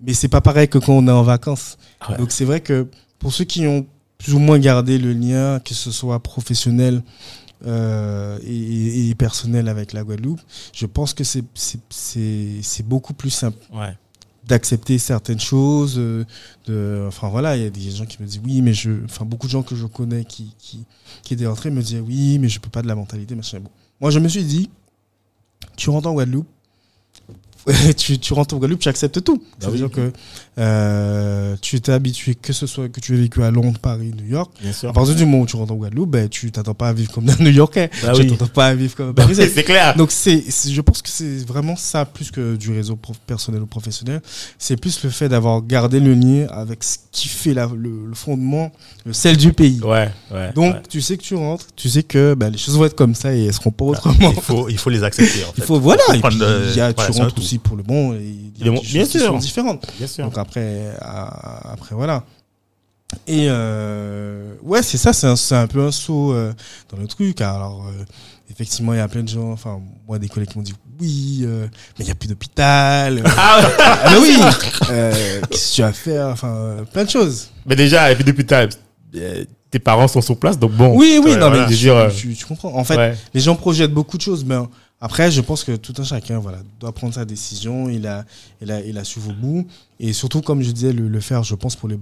[0.00, 1.78] Mais c'est pas pareil que quand on est en vacances.
[2.00, 2.18] Ah ouais.
[2.18, 2.86] Donc c'est vrai que
[3.18, 3.86] pour ceux qui ont
[4.18, 7.02] plus ou moins gardé le lien, que ce soit professionnel
[7.66, 10.40] euh, et, et personnel avec la Guadeloupe,
[10.72, 13.96] je pense que c'est beaucoup plus simple Ouais.
[14.46, 15.94] d'accepter certaines choses.
[15.98, 16.24] euh,
[16.66, 19.24] de, enfin voilà, il y a des gens qui me disent oui, mais je, enfin
[19.24, 20.84] beaucoup de gens que je connais qui qui,
[21.22, 23.60] qui étaient entrés me disaient oui, mais je peux pas de la mentalité machin.
[23.60, 23.70] Bon,
[24.00, 24.68] moi je me suis dit,
[25.76, 26.48] tu rentres en Guadeloupe.
[27.96, 29.36] tu, tu rentres en Guadeloupe, tu acceptes tout.
[29.36, 29.90] Bah C'est-à-dire oui.
[29.92, 30.12] que
[30.58, 34.26] euh, tu t'es habitué, que ce soit que tu aies vécu à Londres, Paris, New
[34.30, 34.50] York.
[34.60, 34.90] Bien sûr.
[34.90, 37.10] À partir du moment où tu rentres en Guadeloupe, ben, tu t'attends pas à vivre
[37.12, 37.90] comme un New Yorkais.
[38.02, 38.26] Bah tu oui.
[38.30, 39.46] t'attends pas à vivre comme un Bah Parisien.
[39.52, 39.96] c'est clair.
[39.96, 43.66] Donc c'est, je pense que c'est vraiment ça plus que du réseau prof- personnel ou
[43.66, 44.20] professionnel.
[44.58, 48.14] C'est plus le fait d'avoir gardé le lien avec ce qui fait la- le, le
[48.14, 48.72] fondement,
[49.06, 49.80] le sel du pays.
[49.82, 50.10] Ouais.
[50.30, 50.52] Ouais.
[50.54, 50.82] Donc ouais.
[50.88, 53.34] tu sais que tu rentres, tu sais que ben, les choses vont être comme ça
[53.34, 54.32] et elles seront pas autrement.
[54.34, 55.44] Il faut, il faut les accepter.
[55.44, 55.58] En fait.
[55.58, 56.02] Il faut voilà.
[56.10, 56.38] Puis,
[56.76, 57.42] y a, tu rentres tout.
[57.52, 58.14] Aussi pour le bon.
[58.14, 59.26] Et il y a des bien choses qui sûr.
[59.28, 59.86] sont différentes.
[59.98, 60.24] Bien sûr.
[60.24, 62.24] Donc après, après voilà.
[63.26, 66.52] Et euh, ouais, c'est ça, c'est un, un peu un saut euh,
[66.90, 67.42] dans le truc.
[67.42, 68.04] Alors, euh,
[68.50, 71.44] effectivement, il y a plein de gens, enfin, moi, des collègues qui m'ont dit oui,
[71.46, 71.68] mais
[72.00, 73.22] il n'y a plus d'hôpital.
[73.36, 74.38] Ah, ah, mais oui,
[75.50, 76.28] qu'est-ce que tu vas faire?
[76.28, 77.50] Enfin, plein de choses.
[77.66, 78.66] mais déjà, et puis depuis, t'as-
[79.16, 80.94] euh, tes parents sont sur place, donc bon.
[80.96, 81.66] Oui, oui, non, voilà.
[81.68, 82.74] mais Je tu, tu- tu comprends.
[82.74, 83.14] En fait, ouais.
[83.34, 84.56] les gens projettent beaucoup de choses, mais
[85.04, 87.88] après, je pense que tout un chacun voilà, doit prendre sa décision.
[87.90, 88.24] Il a,
[88.62, 89.66] il a, il a su vos bouts.
[89.98, 91.98] Et surtout, comme je disais, le, le faire, je pense, pour les,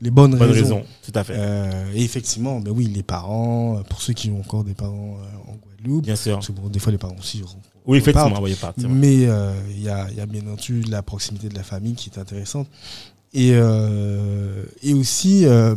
[0.00, 0.76] les bonnes, Bonne raisons.
[0.76, 1.34] raison, tout à fait.
[1.36, 5.16] Euh, et effectivement, ben oui, les parents, euh, pour ceux qui ont encore des parents
[5.20, 6.34] euh, en Guadeloupe, Bien sûr.
[6.34, 7.42] parce que bon, des fois, les parents aussi.
[7.86, 8.88] Oui, effectivement, voyez partir.
[8.88, 11.94] Mais euh, il y, a, il y a bien entendu la proximité de la famille
[11.94, 12.68] qui est intéressante.
[13.34, 15.74] Et, euh, et aussi, euh,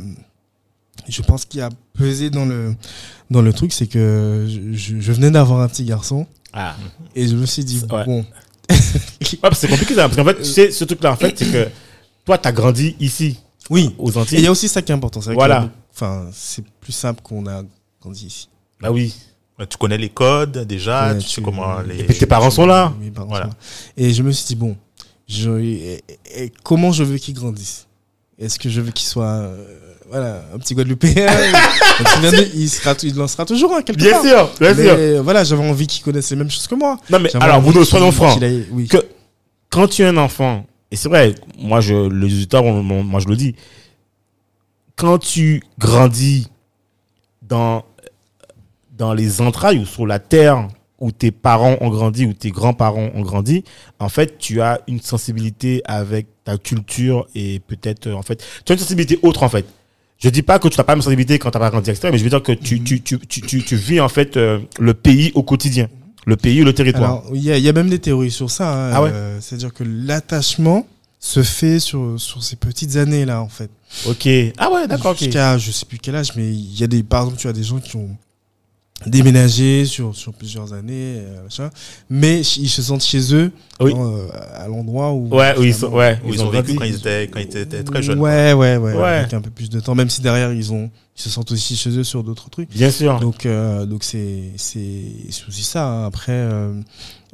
[1.10, 2.76] je pense qu'il y a pesé dans le,
[3.32, 6.76] dans le truc, c'est que je venais d'avoir un petit garçon Ah.
[7.16, 8.06] et je me suis dit, Ouais.
[8.06, 8.26] bon,
[8.70, 8.78] Ouais,
[9.42, 11.52] parce que c'est compliqué, ça, parce qu'en fait, tu sais, ce truc-là, en fait, c'est
[11.52, 11.68] que
[12.26, 13.38] toi, t'as grandi ici,
[13.70, 13.94] oui.
[13.98, 14.42] aux Et il Antilles.
[14.42, 15.20] y a aussi ça qui est important.
[15.34, 15.70] Voilà.
[15.94, 17.64] Enfin, c'est plus simple qu'on a
[18.02, 18.50] grandi ici.
[18.80, 19.14] Bah oui.
[19.70, 22.04] Tu connais les codes déjà, Ouais, tu sais tu- comment et les.
[22.04, 22.94] puis tes parents sont là.
[23.00, 23.46] Mes parents Voilà.
[23.46, 23.56] sont là.
[23.98, 24.78] Et je me suis dit, bon,
[25.28, 27.88] je, et- et- et comment je veux qu'il grandisse
[28.38, 31.28] Est-ce que je veux qu'il soit euh, voilà, un petit Guadeloupéen
[32.56, 34.22] il, sera, il en sera toujours un quelque Bien part.
[34.24, 34.96] sûr, bien Mais sûr.
[34.98, 36.98] euh, voilà, j'avais envie qu'il connaisse les mêmes choses que moi.
[37.10, 38.40] Non, mais alors, Bruno, soyons francs.
[38.72, 38.88] oui.
[38.88, 39.06] Que-
[39.70, 43.36] Quand tu es un enfant, et c'est vrai, moi, je, les auditeurs, moi, je le
[43.36, 43.56] dis,
[44.96, 46.48] quand tu grandis
[47.42, 47.84] dans,
[48.98, 50.68] dans les entrailles ou sur la terre
[51.00, 53.64] où tes parents ont grandi, où tes grands-parents ont grandi,
[54.00, 58.72] en fait, tu as une sensibilité avec ta culture et peut-être, euh, en fait, tu
[58.72, 59.66] as une sensibilité autre, en fait.
[60.20, 62.10] Je dis pas que tu n'as pas une sensibilité quand tu n'as pas grandi, etc.,
[62.12, 64.60] mais je veux dire que tu, tu, tu, tu, tu, tu vis, en fait, euh,
[64.80, 65.88] le pays au quotidien.
[66.26, 67.24] Le pays ou le territoire.
[67.34, 68.74] Il y, a- il y a même des théories sur ça.
[68.74, 70.86] hein, Ah ouais euh, C'est-à-dire que l'attachement
[71.20, 73.70] se fait sur, sur ces petites années-là, en fait.
[74.08, 74.28] ok.
[74.58, 75.16] Ah ouais, d'accord.
[75.16, 77.54] Jusqu'à je sais plus quel âge, mais il y a des, par exemple, tu as
[77.54, 78.10] des gens qui ont
[79.06, 81.70] déménagé sur, sur plusieurs années, euh, machin,
[82.10, 83.94] mais ils se sentent chez eux Oui.
[83.94, 85.28] dans, euh, à l'endroit où.
[85.36, 87.84] Ouais, où ils sont, ouais, Où ils ont vécu quand ils étaient, quand ils étaient
[87.84, 88.20] très jeunes.
[88.20, 89.04] Ouais, ouais, ouais, Ouais.
[89.04, 91.76] avec un peu plus de temps, même si derrière ils ont, ils se sentent aussi
[91.78, 92.70] chez eux sur d'autres trucs.
[92.72, 93.20] Bien sûr.
[93.20, 95.04] Donc, euh, donc c'est, c'est,
[95.48, 95.86] aussi ça.
[95.88, 96.06] hein.
[96.06, 96.74] Après, euh,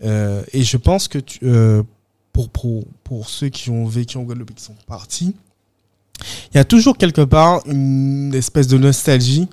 [0.03, 1.81] euh, et je pense que tu, euh,
[2.33, 5.33] pour, pour, pour ceux qui ont vécu en Guadeloupe et qui sont partis,
[6.53, 9.47] il y a toujours quelque part une espèce de nostalgie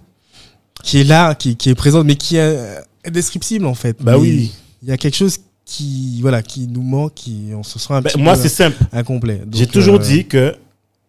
[0.82, 3.96] qui est là, qui, qui est présente, mais qui est euh, indescriptible en fait.
[4.02, 4.52] bah Mais oui.
[4.82, 8.00] Il y a quelque chose qui, voilà, qui nous manque, qui, on se sent un
[8.00, 8.76] Ben, petit moi, c'est simple.
[8.92, 9.42] incomplet.
[9.52, 10.52] J'ai toujours euh, dit que,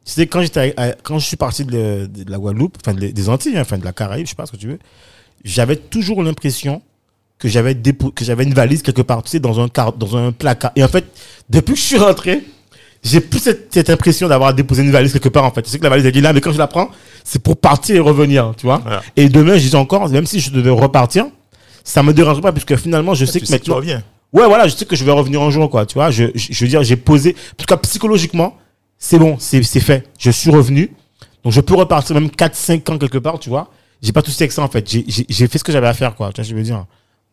[0.06, 3.30] tu sais, quand j'étais, quand je suis parti de, de la Guadeloupe, enfin de- des
[3.30, 4.80] Antilles, hein, enfin de la Caraïbe, je sais pas ce que tu veux,
[5.44, 6.82] j'avais toujours l'impression
[7.40, 10.32] que j'avais que j'avais une valise quelque part, tu sais, dans un car- dans un
[10.32, 10.72] placard.
[10.76, 11.06] Et en fait,
[11.50, 12.44] depuis que je suis rentré,
[13.04, 15.62] j'ai plus cette, cette impression d'avoir déposé une valise quelque part, en fait.
[15.64, 16.90] Tu sais que la valise elle est là, mais quand je la prends,
[17.24, 18.78] c'est pour partir et revenir, tu vois.
[18.80, 19.02] Voilà.
[19.16, 21.26] Et demain, je dis encore, même si je devais repartir,
[21.84, 24.04] ça me dérange pas, puisque finalement, je sais Tu que sais que tu reviens.
[24.34, 25.86] Ouais, voilà, je sais que je vais revenir un jour, quoi.
[25.86, 27.36] Tu vois, je, je, je veux dire, j'ai posé.
[27.54, 28.56] En tout cas, psychologiquement,
[28.98, 30.08] c'est bon, c'est fait.
[30.20, 30.92] Je suis revenu.
[31.44, 33.70] Donc, je peux repartir même 4-5 ans quelque part, tu vois.
[34.02, 34.88] J'ai pas tout avec ça, en fait.
[34.90, 36.32] J'ai- fait ce que j'avais à faire, quoi.
[36.32, 36.86] Tu vois je veux dire.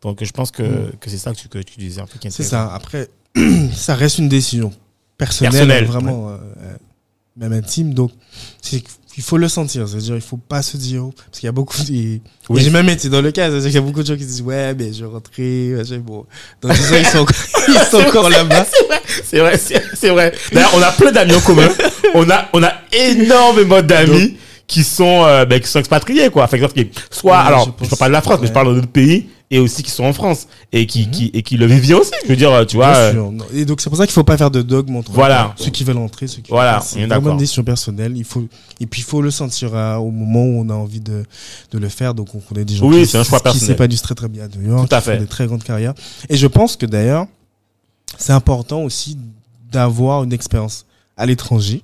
[0.03, 0.63] Donc, je pense que,
[0.99, 2.73] que c'est ça que tu, que tu disais, C'est ça.
[2.75, 3.09] Après,
[3.75, 4.73] ça reste une décision
[5.19, 6.77] personnelle, Personnelle, vraiment, euh, euh,
[7.37, 7.93] même intime.
[7.93, 8.13] Donc,
[8.63, 8.83] c'est
[9.17, 9.89] il faut le sentir.
[9.89, 11.77] C'est-à-dire, il faut pas se dire, oh, parce qu'il y a beaucoup.
[11.83, 12.61] de- Oui.
[12.63, 13.49] J'ai même été dans le cas.
[13.51, 15.75] C'est-à-dire qu'il y a beaucoup de gens qui se disent, ouais, mais je vais rentrer.
[15.99, 16.25] Bon,
[16.63, 17.37] dans 10 ans, ils sont encore,
[17.69, 18.65] ils sont encore là-bas.
[19.25, 20.33] C'est vrai, c'est vrai.
[20.53, 21.69] D'ailleurs, on a plein d'amis en commun.
[22.15, 24.37] On a, on a énormément d'amis
[24.69, 26.45] qui sont, euh, ben, qui sont expatriés, quoi.
[26.45, 26.93] Enfin, expatriés.
[27.11, 29.59] Soit, Ouais, alors, je parle pas de la France, mais je parle d'autres pays et
[29.59, 32.11] aussi qui sont en France et qui, qui, et qui le vivent bien aussi.
[32.25, 32.91] Je veux dire, tu vois.
[32.93, 33.33] Bien euh, sûr.
[33.55, 35.55] Et donc, c'est pour ça qu'il faut pas faire de dogme entre Voilà.
[35.57, 38.17] ceux qui veulent entrer, ceux qui Voilà, C'est vraiment une décision personnelle.
[38.17, 38.45] Il faut,
[38.81, 41.25] et puis, il faut le sentir hein, au moment où on a envie de,
[41.71, 42.13] de le faire.
[42.15, 44.49] Donc, on connaît des gens Oui, qui, un choix qui s'épanouissent très, très bien à
[44.49, 45.19] New York, Tout à qui font fait.
[45.19, 45.95] des très grandes carrières.
[46.29, 47.27] Et je pense que d'ailleurs,
[48.19, 49.17] c'est important aussi
[49.73, 50.85] d'avoir une expérience
[51.17, 51.83] à l'étranger.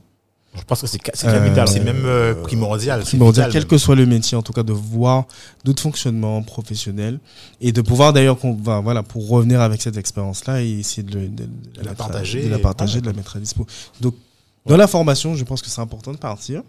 [0.57, 1.67] Je pense que c'est ca- c'est Euh, capital.
[1.69, 3.01] C'est même euh, primordial.
[3.05, 3.69] c'est Primordial, vital quel même.
[3.71, 5.25] que soit le métier, en tout cas, de voir
[5.65, 7.19] d'autres fonctionnements professionnels
[7.61, 8.39] et de pouvoir d'ailleurs,
[8.83, 12.45] voilà, pour revenir avec cette expérience-là et essayer de, le- de- de la à- partager.
[12.45, 13.67] de la partager, de la mettre à dispo.
[14.01, 14.15] Donc,
[14.67, 16.63] dans la formation, je pense que c'est important de partir.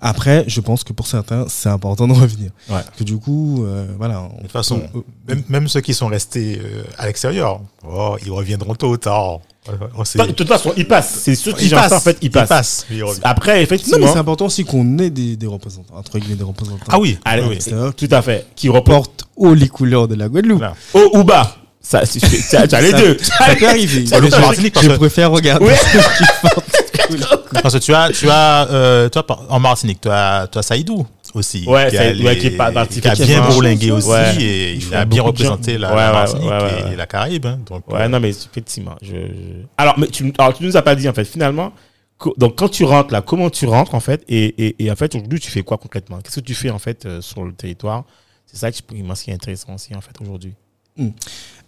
[0.00, 2.50] Après, je pense que pour certains, c'est important de revenir.
[2.68, 2.80] Ouais.
[2.96, 4.28] Que du coup, euh, voilà.
[4.36, 8.30] De toute façon, on- même, même ceux qui sont restés euh, à l'extérieur, oh, ils
[8.32, 9.40] reviendront tôt ou tard.
[9.68, 11.18] De toute façon, il passe.
[11.22, 13.20] C'est ceux qui passent, en fait, ils reviennent.
[13.22, 14.12] Après, Non, mais effectivement.
[14.12, 16.84] c'est important aussi qu'on ait des, des représentants, entre guillemets, des représentants.
[16.88, 17.56] Ah oui, Allez, oui, oui.
[17.60, 18.46] C'est-à-dire Tout à fait.
[18.56, 20.64] Qui reporte portent haut les couleurs de la Guadeloupe.
[20.94, 21.56] Haut ou bas.
[21.80, 22.18] Ça, tu
[22.56, 23.16] as les Ça- deux.
[23.20, 24.04] Ça peut arriver.
[24.06, 25.76] Je, préfère regarder Ouais.
[25.76, 26.64] ceux qui portent.
[27.62, 31.06] Parce que tu as, tu as, euh, toi, en Martinique, tu as, tu as Saïdou
[31.36, 31.64] aussi.
[31.66, 34.36] Ouais, qui a, ouais, qui est parti- qui a bien bourlingué aussi Ouais.
[34.42, 37.46] et Il a bien représenté la, Ouais, la ouais, Martinique ouais, ouais, et la Caraïbe.
[37.46, 37.60] hein.
[37.66, 38.96] donc, Ouais, euh, non, mais effectivement.
[39.02, 41.72] Je, je- Alors, mais tu, alors, tu nous as pas dit, en fait, finalement,
[42.18, 44.96] co- donc quand tu rentres là, comment tu rentres en fait et, et, et en
[44.96, 47.52] fait aujourd'hui tu fais quoi concrètement Qu'est-ce que tu fais en fait euh, sur le
[47.52, 48.04] territoire?
[48.46, 50.54] C'est ça qui, moi, ce qui est intéressant aussi en fait aujourd'hui.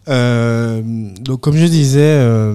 [0.09, 0.81] Euh,
[1.21, 2.55] donc, comme je disais, euh,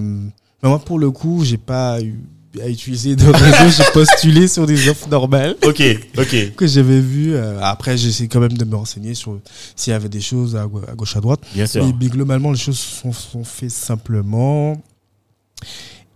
[0.63, 2.19] moi, pour le coup, j'ai pas eu
[2.61, 3.69] à utiliser de réseau.
[3.83, 5.81] j'ai postulé sur des offres normales Ok,
[6.17, 7.33] ok, que j'avais vues.
[7.33, 9.39] Euh, après, j'essaie quand même de me renseigner sur
[9.75, 11.41] s'il y avait des choses à, gau- à gauche, à droite.
[11.53, 11.85] bien sûr.
[11.85, 14.81] Mais, mais globalement, les choses sont, sont faites simplement.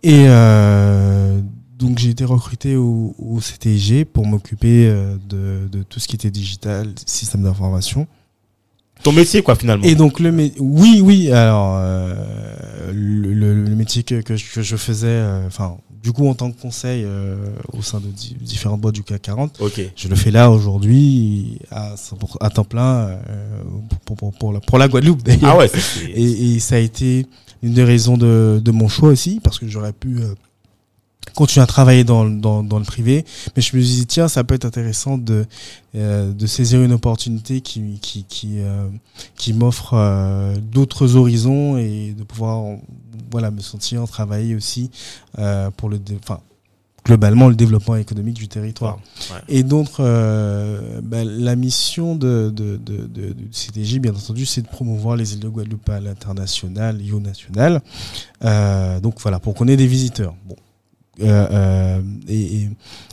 [0.04, 1.40] Et euh,
[1.78, 6.16] donc, j'ai été recruté au, au CTG pour m'occuper euh, de, de tout ce qui
[6.16, 8.08] était digital, système d'information.
[9.04, 12.16] Ton métier quoi finalement Et donc, le mé- oui, oui, alors, euh,
[12.94, 16.34] le, le- le métier que, que, je- que je faisais, euh, enfin, du coup, en
[16.36, 17.36] tant que conseil euh,
[17.74, 19.82] au sein de di- différentes boîtes du CAC 40, Ok.
[19.96, 23.18] je le fais là aujourd'hui à, 100% à temps plein euh,
[24.06, 25.52] pour, pour, pour, la, pour la Guadeloupe d'ailleurs.
[25.54, 25.70] Ah ouais,
[26.14, 27.26] Et, et ça a été
[27.64, 30.34] une des raisons de, de mon choix aussi, parce que j'aurais pu euh,
[31.34, 33.26] continuer à travailler dans, le- dans, dans le privé.
[33.56, 35.46] Mais je me suis dit, tiens, ça peut être intéressant de,
[35.96, 38.88] euh, de saisir une opportunité qui, qui, qui, euh,
[39.36, 42.78] qui m'offre euh, d'autres horizons et de pouvoir
[43.32, 44.90] voilà, me sentir travailler aussi
[45.40, 46.40] euh, pour le, enfin,
[47.06, 49.00] globalement le développement économique du territoire.
[49.32, 49.38] Ouais.
[49.48, 55.16] Et donc, euh, bah, la mission de, de, de, de- bien entendu, c'est de promouvoir
[55.16, 57.82] les îles de Guadeloupe à l'international et au national.
[58.44, 60.36] Euh, donc voilà, pour qu'on ait des visiteurs.
[60.46, 60.56] Bon.
[61.22, 62.70] Euh, euh, et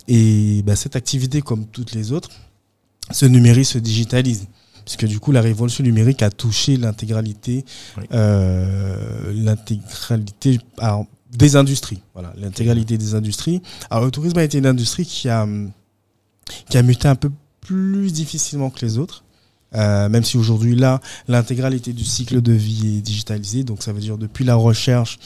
[0.08, 2.30] et, et, bah, cette activité, comme toutes les autres,
[3.10, 4.46] se numérise, se digitalise.
[4.84, 7.64] Puisque du coup, la révolution numérique a touché l'intégralité,
[7.96, 8.04] Oui.
[8.12, 10.60] euh, l'intégralité
[11.32, 12.00] des industries.
[12.12, 13.62] Voilà, l'intégralité des industries.
[13.90, 15.48] Alors, le tourisme a été une industrie qui a,
[16.68, 17.30] qui a muté un peu
[17.60, 19.24] plus difficilement que les autres.
[19.74, 23.64] Euh, même si aujourd'hui, là, l'intégralité du cycle de vie est digitalisée.
[23.64, 25.18] Donc, ça veut dire depuis la recherche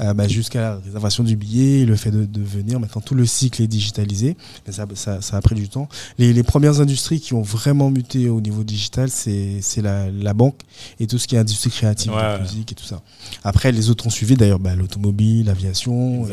[0.00, 2.80] euh, bah, jusqu'à la réservation du billet, le fait de, de venir.
[2.80, 4.36] Maintenant, tout le cycle est digitalisé.
[4.66, 5.88] Mais ça, ça, ça a pris du temps.
[6.18, 10.34] Les, les premières industries qui ont vraiment muté au niveau digital, c'est c'est la, la
[10.34, 10.60] banque
[11.00, 13.02] et tout ce qui est industrie créative, Ouais, musique et tout ça.
[13.44, 16.26] Après, les autres ont suivi d'ailleurs bah, l'automobile, l'aviation.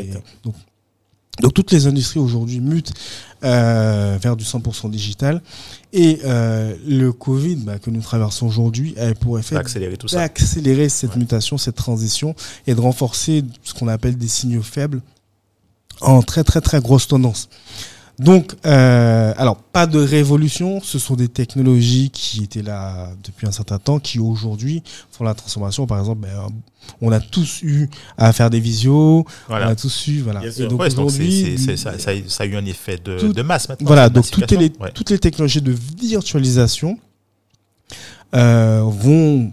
[0.43, 0.55] Donc,
[1.39, 2.93] donc toutes les industries aujourd'hui mutent
[3.43, 5.41] euh, vers du 100% digital.
[5.93, 10.17] Et euh, le Covid bah, que nous traversons aujourd'hui a pour effet accélérer tout ça.
[10.17, 11.17] d'accélérer cette Ouais.
[11.19, 12.35] mutation, cette transition
[12.67, 15.01] et de renforcer ce qu'on appelle des signaux faibles
[16.01, 17.49] en très très très grosse tendance.
[18.21, 23.51] Donc, euh, alors pas de révolution, ce sont des technologies qui étaient là depuis un
[23.51, 25.87] certain temps, qui aujourd'hui font la transformation.
[25.87, 26.47] Par exemple, ben,
[27.01, 30.41] on a tous eu à faire des visios, on a tous eu, voilà.
[30.45, 33.17] Et donc Ouais, aujourd'hui, c'est- c'est- ça, ça a- ça a eu un effet de,
[33.17, 33.87] Tout- de masse maintenant.
[33.87, 34.83] voilà, donc toutes les, massification.
[34.83, 34.91] Ouais.
[34.93, 36.99] toutes les technologies de virtualisation
[38.35, 39.51] euh, vont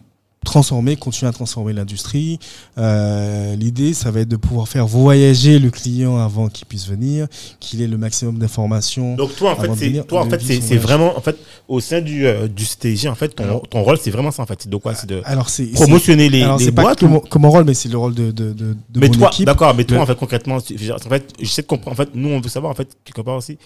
[0.48, 2.38] transformer, continuer à transformer l'industrie.
[2.78, 7.26] Euh, L'idée, ça va être de pouvoir faire voyager le client avant qu'il puisse venir,
[7.60, 9.14] qu'il ait le maximum d'informations.
[9.16, 11.36] Donc toi en fait c'est en fait vraiment en fait
[11.68, 14.42] au sein du euh, du CTG en fait ton, Alors- ton rôle c'est vraiment ça
[14.42, 14.94] en fait c'est de quoi?
[14.94, 17.74] C'est de Alors promotionner les, alors les c'est pas boîtes que ou- mon, rôle, mais
[17.74, 19.46] c'est le rôle de, de, de, de mais mon toi équipe.
[19.46, 22.28] d'accord mais toi en fait concrètement en fait je sais de comprendre en fait nous
[22.30, 23.58] on veut savoir en fait quelque part aussi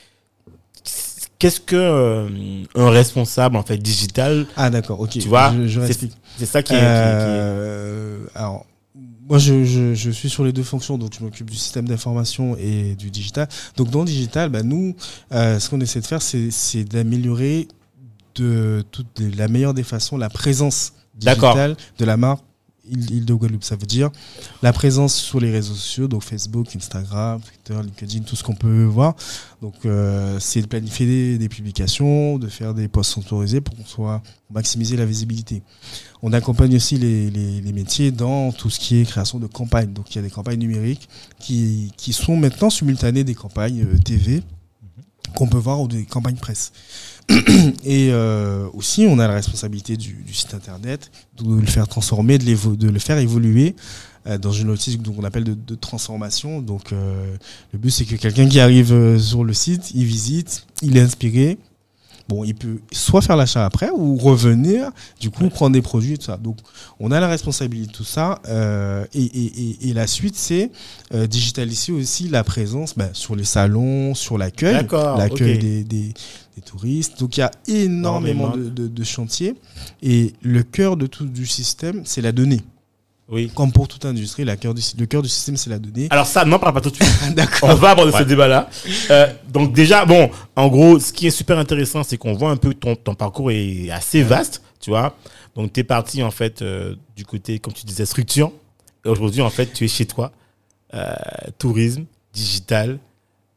[1.42, 2.28] qu'est-ce que euh,
[2.76, 5.10] un responsable en fait digital Ah d'accord, ok.
[5.10, 5.80] Tu vois, je, je
[6.38, 8.64] c'est- ça qui est, qui est- qui est- Euh, alors,
[9.28, 12.56] moi, je, je, je suis sur les deux fonctions, donc je m'occupe du système d'information
[12.60, 13.48] et du digital.
[13.76, 14.94] Donc, dans le digital, bah, nous,
[15.32, 17.66] euh, ce qu'on essaie de faire, c'est d'améliorer
[18.36, 22.44] de, toute la meilleure des façons la présence digitale de la marque
[22.88, 23.64] Île de Guadeloupe.
[23.64, 24.10] Ça veut dire
[24.62, 28.84] la présence sur les réseaux sociaux, donc Facebook, Instagram, Twitter, LinkedIn, tout ce qu'on peut
[28.84, 29.14] voir.
[29.60, 33.84] Donc, euh, c'est de planifier des, des publications, de faire des posts sponsorisés pour qu'on
[33.84, 35.62] soit maximiser la visibilité.
[36.22, 39.92] On accompagne aussi les, les, les métiers dans tout ce qui est création de campagnes.
[39.92, 41.08] Donc, il y a des campagnes numériques
[41.38, 44.42] qui, qui sont maintenant simultanées des campagnes euh, TV
[45.36, 46.72] qu'on peut voir ou des campagnes presse.
[47.84, 52.38] Et euh, aussi, on a la responsabilité du, du site internet, de le faire transformer,
[52.38, 53.74] de, le faire évoluer
[54.26, 56.60] euh, dans une logique donc, qu'on appelle de, de transformation.
[56.60, 57.36] Donc, euh,
[57.72, 61.58] le but, c'est que quelqu'un qui arrive sur le site, il visite, il est inspiré.
[62.28, 66.18] Bon, il peut soit faire l'achat après ou revenir, du coup, prendre des produits et
[66.18, 66.36] tout ça.
[66.36, 66.56] Donc,
[67.00, 68.40] on a la responsabilité de tout ça.
[69.12, 70.70] et, et, et, et la suite, c'est
[71.12, 76.14] digitaliser aussi la présence ben, sur les salons, sur l'accueil, D'accord, l'accueil des,
[76.56, 77.18] des touristes.
[77.20, 79.54] Donc, il y a énormément de, de, de chantiers.
[80.02, 82.60] Et le cœur de tout du système, c'est la donnée.
[83.28, 86.08] oui Comme pour toute industrie, la cœur du, le cœur du système, c'est la donnée.
[86.10, 87.70] alors ça n'en parle pas tout de suite D'accord.
[87.70, 88.68] on va aborder ce débat-là.
[89.10, 92.56] Euh, donc déjà, bon, en gros, ce qui est super intéressant, c'est qu'on voit un
[92.56, 95.16] peu ton, ton parcours est assez vaste, tu vois.
[95.54, 98.52] Donc tu es parti en fait euh, du côté, comme tu disais, structure.
[99.04, 100.32] Et aujourd'hui, en fait, tu es chez toi,
[100.94, 101.14] euh,
[101.58, 102.98] tourisme, digital,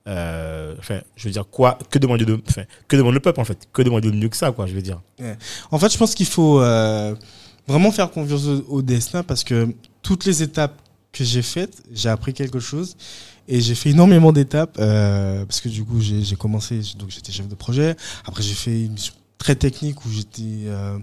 [0.07, 3.67] euh, enfin, je veux dire quoi Que demande le peuple en fait?
[3.73, 5.01] Que demande de mieux que ça, quoi Je veux dire?
[5.71, 7.15] En fait, je pense qu'il faut euh,
[7.67, 10.79] vraiment faire confiance au, au destin parce que toutes les étapes
[11.11, 12.95] que j'ai faites, j'ai appris quelque chose
[13.47, 17.47] et j'ai fait énormément d'étapes euh, parce que du coup, j'ai commencé, donc j'étais chef
[17.47, 17.95] de projet.
[18.25, 20.97] Après, j'ai fait une mission très technique où j'étais euh,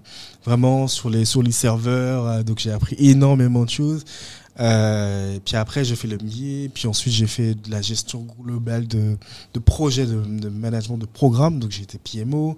[0.44, 4.04] vraiment sur les sur les serveurs, donc j'ai appris énormément de choses.
[4.60, 8.26] Euh, et puis après, j'ai fait le MBA, puis ensuite j'ai fait de la gestion
[8.40, 9.16] globale de,
[9.54, 12.56] de projets, de, de management de programmes, donc j'ai été PMO,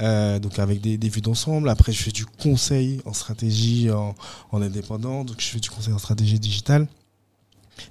[0.00, 1.68] euh, donc avec des, des vues d'ensemble.
[1.70, 4.14] Après, je fais du conseil en stratégie en,
[4.52, 6.86] en indépendant, donc je fais du conseil en stratégie digitale.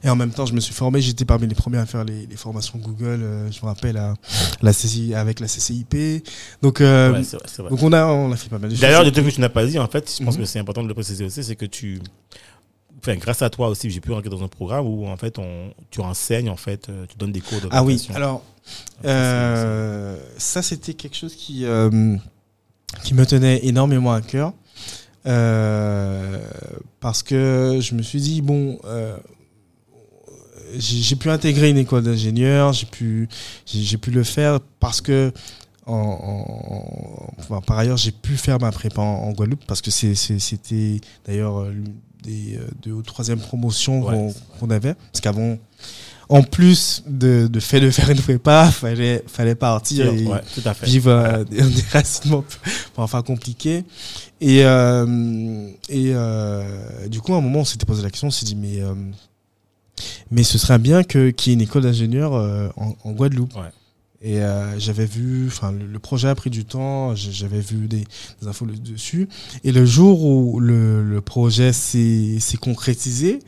[0.04, 2.28] Et en même temps, je me suis formé, j'étais parmi les premiers à faire les,
[2.28, 4.14] les formations Google, euh, je me rappelle, à,
[4.62, 6.24] la CCI, avec la CCIP.
[6.62, 8.82] Donc, euh, Ouais, vrai, donc on, a, on a fait pas mal de choses.
[8.82, 10.42] D'ailleurs, des trucs que tu n'as pas dit, en fait, je pense Mhm.
[10.42, 12.00] que c'est important de le préciser aussi, c'est que tu,
[13.00, 15.74] enfin, grâce à toi aussi, j'ai pu rentrer dans un programme où en fait, on,
[15.92, 18.44] tu enseignes, en fait, euh, tu donnes des cours de Ah oui, alors
[19.06, 22.16] Euh, ça, c'était quelque chose qui, euh,
[23.04, 24.54] qui me tenait énormément à cœur.
[25.26, 26.40] Euh,
[27.00, 28.80] parce que je me suis dit, bon,
[30.78, 33.28] j'ai pu intégrer une école d'ingénieur, j'ai pu,
[33.66, 35.32] j'ai pu le faire parce que,
[35.86, 41.02] en, en- enfin, par ailleurs, j'ai pu faire ma prépa en, Guadeloupe parce que c'était
[41.26, 41.66] d'ailleurs
[42.24, 44.94] des euh, deux ou troisième promotions Ouais, qu'on avait.
[44.94, 45.58] Parce qu'avant,
[46.28, 50.62] en plus de, de fait de faire une prépa, fallait, fallait partir et Ouais, tout
[50.66, 50.86] à fait.
[50.86, 52.44] vivre euh, des, des racinements
[52.98, 53.84] enfin compliqués.
[54.42, 58.32] Et, euh, et euh, du coup, à un moment, on s'était posé la question, on
[58.32, 58.94] s'est dit, mais, euh,
[60.32, 63.56] mais ce serait bien que- qu'il y ait une école d'ingénieur euh, en, en Guadeloupe.
[63.56, 63.70] Ouais.
[64.22, 68.04] Et euh, j'avais vu, enfin, le, le projet a pris du temps, j'avais vu des,
[68.42, 69.30] des infos dessus.
[69.64, 73.40] Et le jour où le, le projet s'est concrétisé,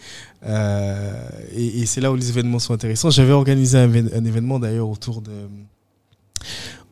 [0.46, 3.10] euh, et, et c'est là où les événements sont intéressants.
[3.10, 5.32] J'avais organisé un, évén- un événement d'ailleurs autour de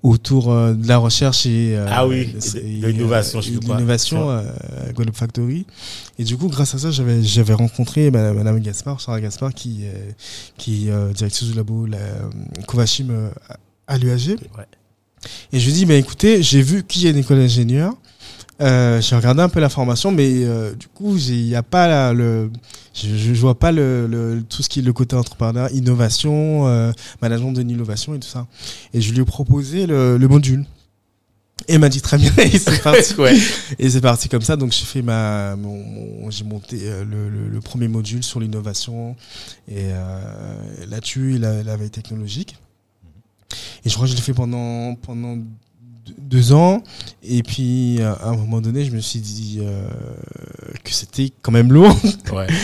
[0.02, 4.44] autour euh, de la recherche et euh, Ah oui, de- l'innovation, je l'innovation euh,
[4.94, 5.66] Guadeloupe Factory.
[6.18, 9.84] Et du coup, grâce à ça, j'avais j'avais rencontré madame, madame Gaspard, Sarah Gaspard, qui
[10.58, 11.98] qui est directrice du labo la,
[12.68, 13.30] Covachim euh,
[13.90, 14.38] à l'UAG.
[14.58, 14.66] Ouais.
[15.52, 17.94] Et je lui dis, bah, écoutez, j'ai vu a une école d'ingénieur.
[18.62, 21.88] Euh, j'ai regardé un peu la formation, mais euh, du coup, il n'y a pas
[21.88, 22.52] la- le,
[22.94, 26.92] je, je vois pas le, le- tout ce qui est le côté entrepreneur, innovation, euh,
[27.22, 28.48] management de l'innovation et tout ça.
[28.94, 30.66] Et je lui ai proposé le, le module.
[31.70, 33.14] Et il m'a dit très bien, et c'est parti.
[33.16, 33.38] Ouais.
[33.78, 34.58] Et c'est parti comme ça.
[34.58, 38.40] Donc j'ai fait ma, mon, mon- j'ai monté euh, le, le- le premier module sur
[38.42, 39.16] l'innovation
[39.70, 39.86] et
[40.90, 42.58] là-dessus la, la veille technologique.
[43.86, 45.38] Et je crois que je l'ai fait pendant pendant
[46.18, 46.82] deux- ans.
[47.24, 49.88] Et puis euh, à un moment donné, je me suis dit euh,
[50.84, 51.96] que c'était quand même lourd.
[52.34, 52.48] Ouais.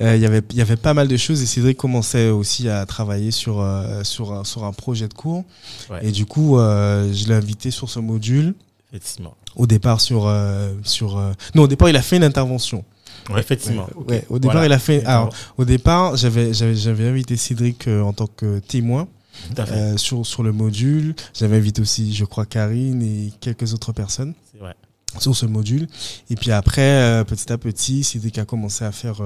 [0.00, 2.66] Euh, Il y avait il y avait pas mal de choses et Cédric commençait aussi
[2.68, 5.44] à travailler sur euh, sur un, sur un projet de cours.
[5.90, 5.98] Ouais.
[6.02, 8.54] Et du coup, je l'ai invité sur ce module
[8.90, 9.34] Effectivement.
[9.54, 10.34] au départ sur
[10.82, 11.20] sur
[11.54, 12.84] non au départ il a fait une intervention
[13.30, 13.86] Ouais, effectivement.
[13.94, 14.66] Ouais, ouais, au départ Voilà.
[14.66, 15.28] il a fait alors
[15.58, 19.06] au départ j'avais invité Cédric en tant que témoin.
[19.58, 24.34] Euh, sur sur le module j'avais invité aussi je crois Karine et quelques autres personnes
[24.60, 24.74] vrai.
[25.18, 25.88] sur ce module
[26.30, 29.20] et puis après euh, petit à petit Cédric a commencé à faire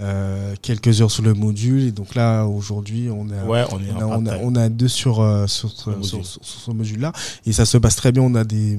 [0.00, 3.92] euh, quelques heures sur le module et donc là aujourd'hui on a Ouais, on est
[3.92, 4.48] on a, en on, a, part-time.
[4.48, 5.14] on a deux sur,
[5.48, 6.24] sur, Le sur, module.
[6.24, 7.12] sur- sur ce module-là.
[7.46, 8.22] Et ça se passe très bien.
[8.22, 8.78] On a des,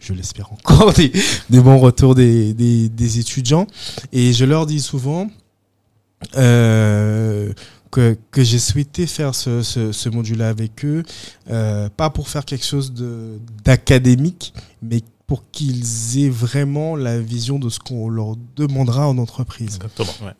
[0.00, 1.12] je l'espère encore, des,
[1.50, 3.68] des bons retours des, des, des étudiants.
[4.12, 5.28] Et je leur dis souvent
[6.36, 7.52] euh,
[7.96, 11.02] que, que j'ai souhaité faire ce, ce, ce module-là avec eux,
[11.50, 12.92] euh, pas pour faire quelque chose
[13.64, 19.76] d'académique, mais pour qu'ils aient vraiment la vision de ce qu'on leur demandera en entreprise.
[19.76, 20.12] Exactement.
[20.22, 20.34] Ouais.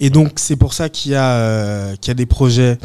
[0.00, 2.78] Et donc c'est pour ça qu'il y a euh, qu'il y a des projets,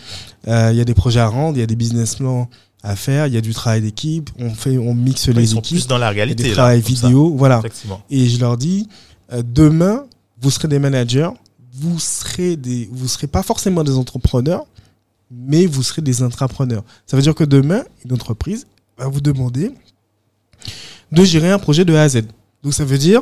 [0.49, 2.49] euh, il y a des projets à rendre, il y a des business plans
[2.83, 5.59] à faire, il y a du travail d'équipe, on fait, on mixe Ils les sont
[5.59, 6.49] équipes, plus dans la réalité.
[6.49, 7.07] là, travail comme ça.
[7.07, 7.61] vidéo, voilà.
[8.09, 8.89] Et je leur dis,
[9.31, 10.03] euh, demain
[10.41, 11.29] vous serez des managers,
[11.73, 14.65] vous serez des, vous serez pas forcément des entrepreneurs,
[15.31, 16.83] mais vous serez des intrapreneurs.
[17.07, 18.67] Ça veut dire que demain une entreprise
[18.97, 19.71] va vous demander
[21.11, 22.23] de gérer un projet de A à Z.
[22.63, 23.21] Donc ça veut dire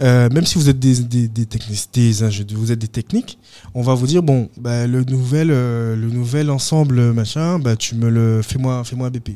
[0.00, 3.38] euh, même si vous êtes des, des, des des vous êtes des techniques,
[3.74, 7.94] on va vous dire bon, bah, le nouvel, euh, le nouvel ensemble machin, bah, tu
[7.94, 9.32] me le fais-moi, fais-moi un BP.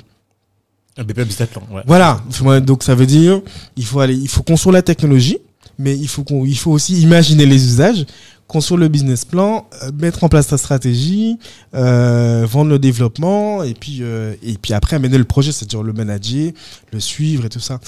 [0.97, 1.63] Un BP plan.
[1.71, 1.83] Ouais.
[1.87, 2.23] Voilà.
[2.61, 3.43] Donc ça veut dire
[3.77, 5.39] il faut aller, il faut construire la technologie,
[5.79, 8.07] mais il faut qu'on, il faut aussi imaginer les usages,
[8.47, 11.39] construire le business plan, euh, mettre en place ta stratégie,
[11.75, 15.93] euh, vendre le développement et puis euh, et puis après amener le projet, c'est-à-dire le
[15.93, 16.53] manager,
[16.93, 17.81] le suivre et tout ça.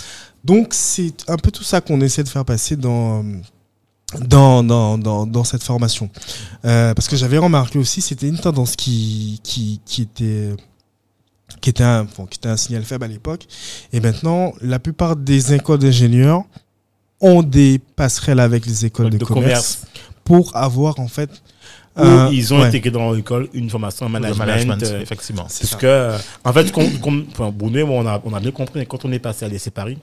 [0.44, 3.24] Donc c'est un peu tout ça qu'on essaie de faire passer dans
[4.20, 6.08] dans, dans, dans, dans cette formation.
[6.64, 10.54] Euh, parce que j'avais remarqué aussi, c'était une tendance qui, qui, qui était
[11.60, 13.46] qui était un, bon, qui était un signal faible à l'époque.
[13.92, 16.44] Et maintenant, la plupart des écoles d'ingénieurs
[17.20, 19.82] ont des passerelles avec les écoles de, De commerce,
[20.28, 21.30] pour avoir en fait
[21.96, 22.66] un- ils ont ouais.
[22.66, 24.46] intégré dans l'école une formation en Le management.
[24.46, 25.42] management, euh, effectivement.
[25.42, 25.76] Parce ça.
[25.76, 28.52] que, euh, en fait, comme, comme enfin, Bruno et moi, on a, on a bien
[28.52, 29.98] compris, mais quand on est passé à l'essai Paris,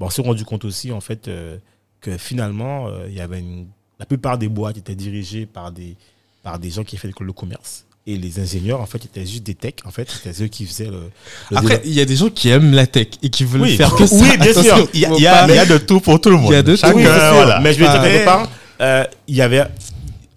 [0.00, 1.58] bon, on s'est rendu compte aussi, en fait, euh,
[2.00, 3.66] que finalement, euh, il y avait une,
[4.00, 5.96] la plupart des boîtes étaient dirigées par des,
[6.42, 7.84] par des gens qui l'école de commerce.
[8.06, 10.90] Et les ingénieurs, en fait, étaient juste des techs, en fait, c'était eux qui faisaient
[10.90, 11.10] le.
[11.50, 13.76] le Après, il y a des gens qui aiment la tech et qui veulent Oui.
[13.76, 14.16] faire que ça.
[14.16, 14.88] Oui, bien sûr.
[14.92, 16.36] Il y a, il y a- pas- il y a de tout pour tout le
[16.36, 16.50] monde.
[16.50, 16.86] Il y a de tout.
[16.94, 17.60] Oui, voilà.
[17.60, 18.48] Mais je vais dire quelque part,
[18.84, 19.62] euh, il y avait.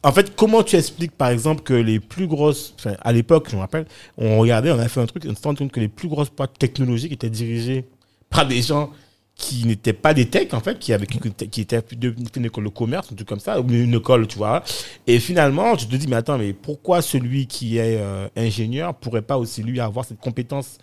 [0.04, 2.76] En fait, comment tu expliques, par exemple, que les plus grosses.
[3.02, 3.86] À l'époque, je me rappelle,
[4.18, 6.32] on regardait, on a fait un truc, on s'est rendu compte que les plus grosses
[6.32, 7.86] boîtes technologiques étaient dirigées
[8.30, 8.92] par des gens
[9.36, 12.70] qui n'étaient pas des techs, en fait, qui, avaient, qui, étaient de- une école de
[12.70, 14.64] commerce, un truc comme ça, ou une école, tu vois.
[15.06, 19.22] Et finalement, tu te dis, mais attends, mais pourquoi celui qui est euh, ingénieur pourrait
[19.22, 20.80] pas aussi, lui, avoir cette compétence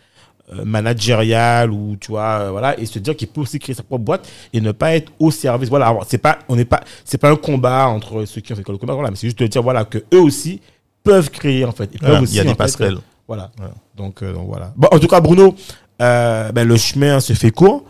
[0.65, 4.05] managériale ou tu vois euh, voilà et se dire qu'il peut aussi créer sa propre
[4.05, 5.69] boîte et ne pas être au service.
[5.69, 8.63] Voilà c'est pas on n'est pas c'est pas un combat entre ceux qui ont fait
[8.63, 10.61] de commerce voilà mais c'est juste de dire voilà que eux aussi
[11.03, 11.91] peuvent créer en fait.
[12.01, 12.95] Voilà, Il y a des passerelles.
[12.95, 13.51] euh, voilà.
[13.97, 14.73] Donc, euh, donc voilà.
[14.77, 15.55] Bon en tout cas Bruno
[16.03, 17.85] euh, ben, le chemin se fait court.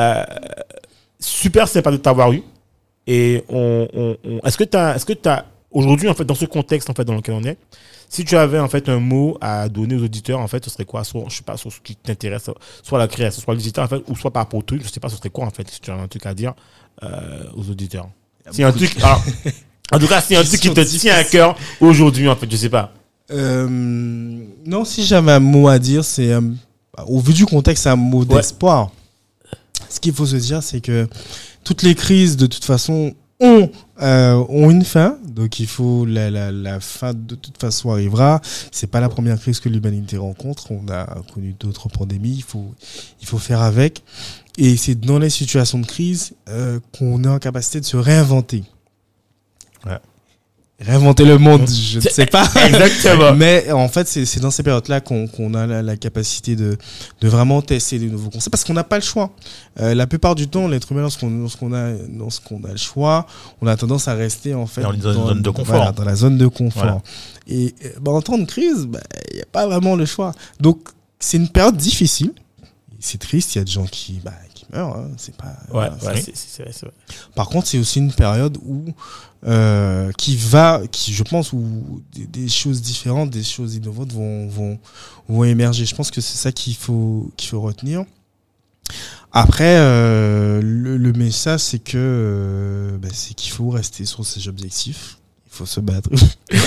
[0.00, 0.24] Euh,
[1.18, 2.42] super sympa de t'avoir eu.
[3.06, 5.28] Et on, on- on- est-ce que tu est-ce que tu
[5.70, 7.56] aujourd'hui en fait dans ce contexte en fait dans lequel on est
[8.08, 10.84] si tu avais en fait un mot à donner aux auditeurs, en fait, ce serait
[10.84, 11.04] quoi?
[11.04, 12.50] Soit, je sais pas, sur ce qui t'intéresse,
[12.82, 14.88] soit la création, soit le digital, en fait, ou soit par rapport au truc, je
[14.88, 16.54] sais pas, ce serait quoi, en fait, si tu as un truc à dire
[17.02, 18.08] euh, aux auditeurs?
[18.50, 19.22] Si un truc, alors,
[19.92, 22.56] en tout cas, si un truc qui te tient à cœur aujourd'hui, en fait, je
[22.56, 22.92] sais pas.
[23.30, 26.40] Euh, non, si j'avais un mot à dire, c'est euh,
[27.06, 28.36] au vu du contexte, c'est un mot Ouais.
[28.36, 28.90] d'espoir.
[29.90, 31.06] Ce qu'il faut se dire, c'est que
[31.64, 33.70] toutes les crises, de toute façon, ont,
[34.02, 35.18] euh, ont une fin.
[35.26, 38.40] Donc, il faut la, la, la fin de toute façon arrivera.
[38.72, 40.72] C'est pas la première crise que l'humanité rencontre.
[40.72, 42.36] On a connu d'autres pandémies.
[42.36, 42.74] Il faut,
[43.20, 44.02] il faut faire avec.
[44.56, 48.64] Et c'est dans les situations de crise euh, qu'on est en capacité de se réinventer.
[50.80, 52.44] Réinventer le monde, je ne sais pas.
[52.66, 53.34] Exactement.
[53.34, 56.76] Mais en fait, c'est dans ces périodes-là qu'on qu'on a la, la capacité de,
[57.20, 59.30] de vraiment tester de nouveaux concepts parce qu'on n'a pas le choix.
[59.80, 63.26] Euh, la plupart du temps, l'être humain, lorsqu'on lorsqu'on a, lorsqu'on a le choix,
[63.60, 65.74] on a tendance à rester en fait Dans une zone- zone de confort.
[65.76, 66.82] voilà, dans la zone de confort.
[66.84, 67.02] Voilà.
[67.48, 68.86] Et euh, bah, en temps de crise,
[69.32, 70.32] il n'y a pas vraiment le choix.
[70.60, 70.78] Donc,
[71.18, 72.30] c'est une période difficile.
[73.00, 74.32] C'est triste, il y a des gens qui, bah,
[74.72, 76.94] hein, c'est pas, Ouais, voilà, ouais, c'est- c'est vrai, c'est vrai.
[77.34, 78.84] par contre, c'est aussi une période où
[79.46, 84.48] euh, qui va, qui je pense où des, des choses différentes, des choses innovantes vont
[84.48, 84.78] vont,
[85.28, 85.84] vont émerger.
[85.86, 88.04] Je pense que c'est ça qu'il faut qu'il faut retenir.
[89.32, 94.48] Après, euh, le, le message c'est que euh, bah, c'est qu'il faut rester sur ses
[94.48, 95.18] objectifs.
[95.46, 96.10] Il faut se battre.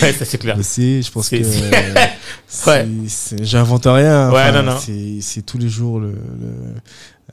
[0.02, 0.58] Ouais, ça c'est clair.
[0.58, 2.88] Je pense que c'est- Ouais.
[3.42, 4.30] j'invente rien.
[4.32, 4.80] Ouais, Enfin, non, non.
[4.80, 6.76] C'est c'est tous les jours le, le,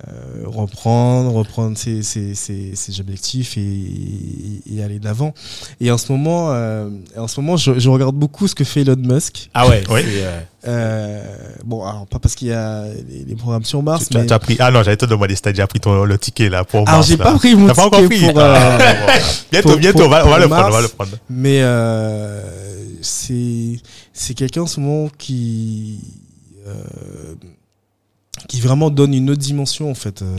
[0.07, 5.35] euh, reprendre, reprendre ses, ses, ses, ses objectifs et, et, et aller d'avant.
[5.81, 8.83] Et en ce moment, euh, en ce moment, je, je regarde beaucoup ce que fait
[8.83, 9.51] Elon Musk.
[9.55, 10.03] Ah ouais, Oui.
[10.05, 11.23] euh, Euh,
[11.65, 14.21] bon, alors pas parce qu'il y a les, les programmes sur Mars, Tu, tu as,
[14.21, 14.57] mais tu as pris.
[14.59, 16.81] Ah non, j'allais te demander si tu as déjà pris ton, le ticket là pour
[16.81, 17.07] alors Mars.
[17.09, 17.25] j'ai là.
[17.25, 18.41] pas pris mon T'as pas encore ticket pris pour.
[18.41, 18.79] euh.
[19.53, 21.11] Bientôt, pour- bientôt, pour- on va, on va pour le prendre, on va le prendre.
[21.31, 22.43] Mais euh,
[23.01, 23.81] c'est
[24.13, 26.01] c'est quelqu'un en ce moment qui
[26.67, 26.75] euh,
[28.49, 30.23] qui vraiment donne une autre dimension en fait.
[30.23, 30.37] euh,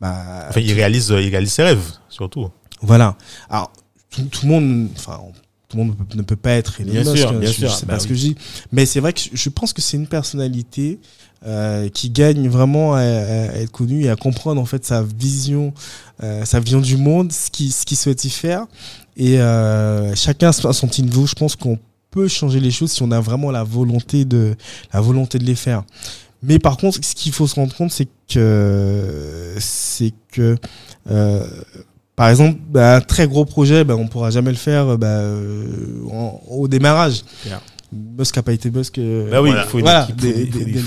[0.00, 2.48] bah, Enfin, il réalise, il réalise ses rêves, surtout.
[2.80, 3.16] voilà.
[3.50, 3.72] Alors
[4.10, 5.18] tout, tout le monde, enfin
[5.68, 7.68] tout le monde ne peut, pas être Elon Bien Musk, sûr, hein, bien je, sûr,
[7.68, 8.36] je sais bah pas ce que je dis,
[8.70, 11.00] mais c'est vrai que je, pense que c'est une personnalité
[11.46, 15.72] euh, qui gagne vraiment à, à être connue et à comprendre en fait sa vision,
[16.22, 18.66] euh, sa vision du monde, ce qui ce qu'il souhaite y faire.
[19.16, 21.78] Et euh, chacun à son petit niveau, je pense qu'on
[22.10, 24.54] peut changer les choses si on a vraiment la volonté de
[24.92, 25.82] la volonté de les faire.
[26.46, 30.56] Mais par contre, ce qu'il faut se rendre compte, c'est que c'est que
[31.10, 31.46] euh,
[32.16, 35.66] par exemple, bah, un très gros projet, bah, on pourra jamais le faire bah, euh,
[36.48, 37.22] au démarrage.
[37.94, 38.14] Clair.
[38.18, 38.98] Musk n'a pas été Musk.
[38.98, 39.64] euh, bah oui, Voilà.
[39.64, 40.78] il faut une Voilà, équipe, des- des- des Il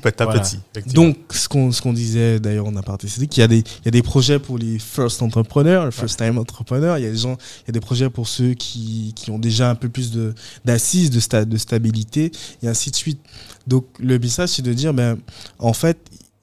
[0.00, 0.40] petit à Voilà.
[0.40, 0.58] petit.
[0.94, 3.90] donc, ce qu'on disait d'ailleurs en aparté, c'est qu'il y a des il y a
[3.90, 6.98] des projets pour les first entrepreneurs, first time entrepreneurs.
[6.98, 9.38] Il y a des gens, il y a des projets pour ceux qui, qui ont
[9.38, 12.30] déjà un peu plus de d'assises, de sta- de stabilité,
[12.62, 13.20] et ainsi de suite.
[13.66, 15.18] Donc, le message c'est de dire, ben,
[15.58, 15.98] en fait,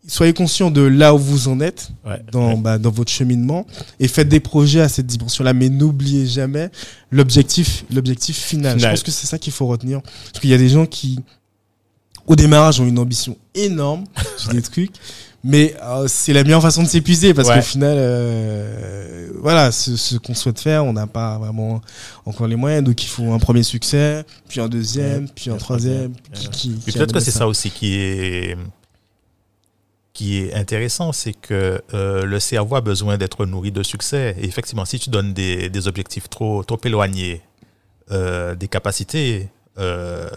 [0.08, 2.22] soyez conscient de là où vous en êtes Ouais.
[2.32, 3.66] dans bah, dans votre cheminement
[4.00, 6.70] et faites des projets à cette dimension-là, mais n'oubliez jamais
[7.12, 8.80] l'objectif l'objectif final.
[8.80, 11.20] Je pense que c'est ça qu'il faut retenir, parce qu'il y a des gens qui
[12.28, 14.04] au démarrage ont une ambition énorme
[14.38, 14.92] sur des trucs
[15.48, 17.56] mais euh, c'est la meilleure façon de s'épuiser parce Ouais.
[17.58, 21.82] qu'au final euh, voilà, ce, ce qu'on souhaite faire, on n'a pas vraiment
[22.26, 22.84] encore les moyens.
[22.84, 26.14] Donc il faut un premier succès, puis un deuxième, puis un troisième.
[26.34, 28.58] Qui, qui- Et qui peut-être que c'est ça aussi qui est,
[30.16, 34.36] qui est intéressant, c'est que euh, le cerveau a besoin d'être nourri de succès.
[34.40, 37.42] Et effectivement, si tu donnes des, des objectifs trop, trop éloignés
[38.12, 40.30] euh, des capacités, euh,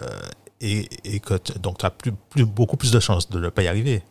[0.61, 3.49] et, et que tu- donc tu as plus, plus, beaucoup plus de chances de ne
[3.49, 4.01] pas y arriver.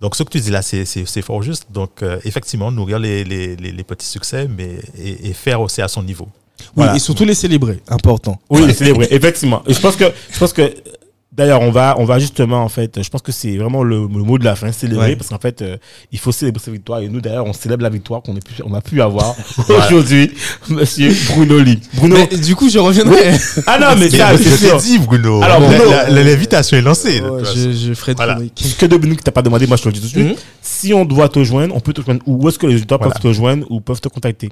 [0.00, 1.66] Donc ce que tu dis là, c'est fort juste.
[1.70, 5.82] Donc euh, effectivement, nourrir les, les, les, les petits succès, mais et, et faire aussi
[5.82, 6.28] à son niveau.
[6.58, 6.96] Oui, Voilà.
[6.96, 8.40] et surtout les célébrer, important.
[8.48, 9.62] Oui, c'est vrai, effectivement.
[9.66, 10.72] Et je pense que, je pense que,
[11.36, 14.06] d'ailleurs, on va, on va justement, en fait, je pense que c'est vraiment le, le
[14.06, 15.16] mot de la fin, célébrer, Ouais.
[15.16, 15.76] parce qu'en fait, euh,
[16.12, 17.00] il faut célébrer ses victoires.
[17.00, 18.34] Et nous, d'ailleurs, on célèbre la victoire qu'on
[18.64, 19.34] on a pu avoir
[19.68, 20.30] aujourd'hui,
[20.68, 21.80] monsieur Bruno Lee.
[21.94, 22.16] Bruno.
[22.30, 23.32] Mais du coup, je reviendrai.
[23.66, 25.42] Ah non, mais ça, je c'est dit, Bruno.
[25.42, 27.20] Alors, La- Bruno- l'invitation est lancée.
[27.20, 28.34] de je, je ferai de Voilà.
[28.34, 28.62] chronique.
[28.64, 30.26] Ce que Dominique t'a pas demandé, moi je te le dis tout de suite.
[30.28, 30.34] Mhm.
[30.62, 32.22] Si on doit te joindre, on peut te joindre.
[32.26, 33.12] Où est-ce que les auditeurs Voilà.
[33.14, 34.48] peuvent te joindre ou peuvent te contacter?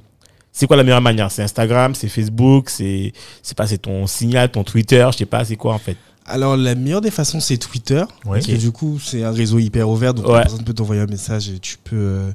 [0.51, 1.29] C'est quoi la meilleure manière?
[1.31, 3.11] C'est Instagram, c'est Facebook, c'est,
[3.43, 5.97] c'est pas, c'est ton signal, ton Twitter, je sais pas, c'est quoi en fait?
[6.27, 8.03] Alors, la meilleure des façons, c'est Twitter.
[8.25, 8.39] Oui.
[8.39, 10.13] Parce que du coup, c'est un réseau hyper ouvert.
[10.13, 10.33] Donc, Ouais.
[10.33, 12.31] la personne peut t'envoyer un message et tu peux, euh,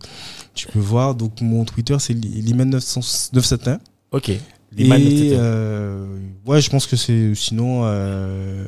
[0.54, 1.14] tu peux voir.
[1.14, 3.78] Donc, mon Twitter, c'est Liman971.
[4.12, 4.30] Ok.
[4.76, 6.06] Les man- Et euh,
[6.46, 7.80] ouais, je pense que c'est sinon.
[7.84, 8.64] euh,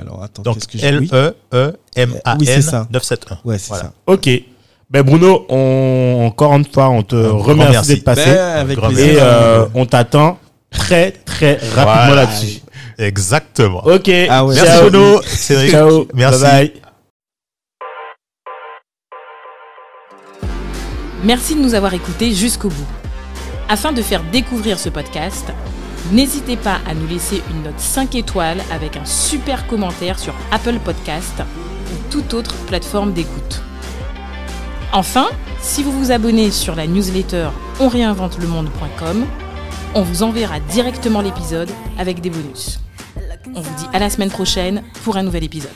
[0.00, 1.10] alors, attends, Donc, qu'est-ce que j'ai oui.
[1.12, 2.86] L-E-E-M-A-N Oui, c'est ça.
[2.90, 3.38] 971.
[3.44, 3.84] Ouais, c'est Voilà.
[3.84, 3.92] ça.
[4.06, 4.30] Ok.
[4.88, 7.88] Ben Bruno, on, encore une fois, on te remercie merci.
[7.94, 8.24] d'être passé.
[8.24, 10.38] Ben, avec et euh, on t'attend
[10.70, 12.14] très très rapidement Voilà.
[12.24, 12.60] là-dessus.
[12.98, 13.84] Exactement.
[13.86, 14.10] Ok.
[14.28, 14.54] Ah ouais.
[14.54, 14.90] Merci Ciao.
[14.90, 15.22] Bruno.
[15.22, 15.70] Cédric.
[15.70, 16.06] Ciao.
[16.14, 16.42] Merci.
[16.42, 16.82] Bye bye.
[21.24, 22.86] Merci de nous avoir écoutés jusqu'au bout.
[23.68, 25.46] Afin de faire découvrir ce podcast,
[26.12, 30.78] n'hésitez pas à nous laisser une note 5 étoiles avec un super commentaire sur Apple
[30.84, 31.42] Podcast
[31.92, 33.60] ou toute autre plateforme d'écoute.
[34.92, 35.26] Enfin,
[35.60, 37.48] si vous vous abonnez sur la newsletter
[37.80, 39.26] onréinventelemonde.com,
[39.94, 42.78] on vous enverra directement l'épisode avec des bonus.
[43.54, 45.70] On vous dit à la semaine prochaine pour un nouvel épisode.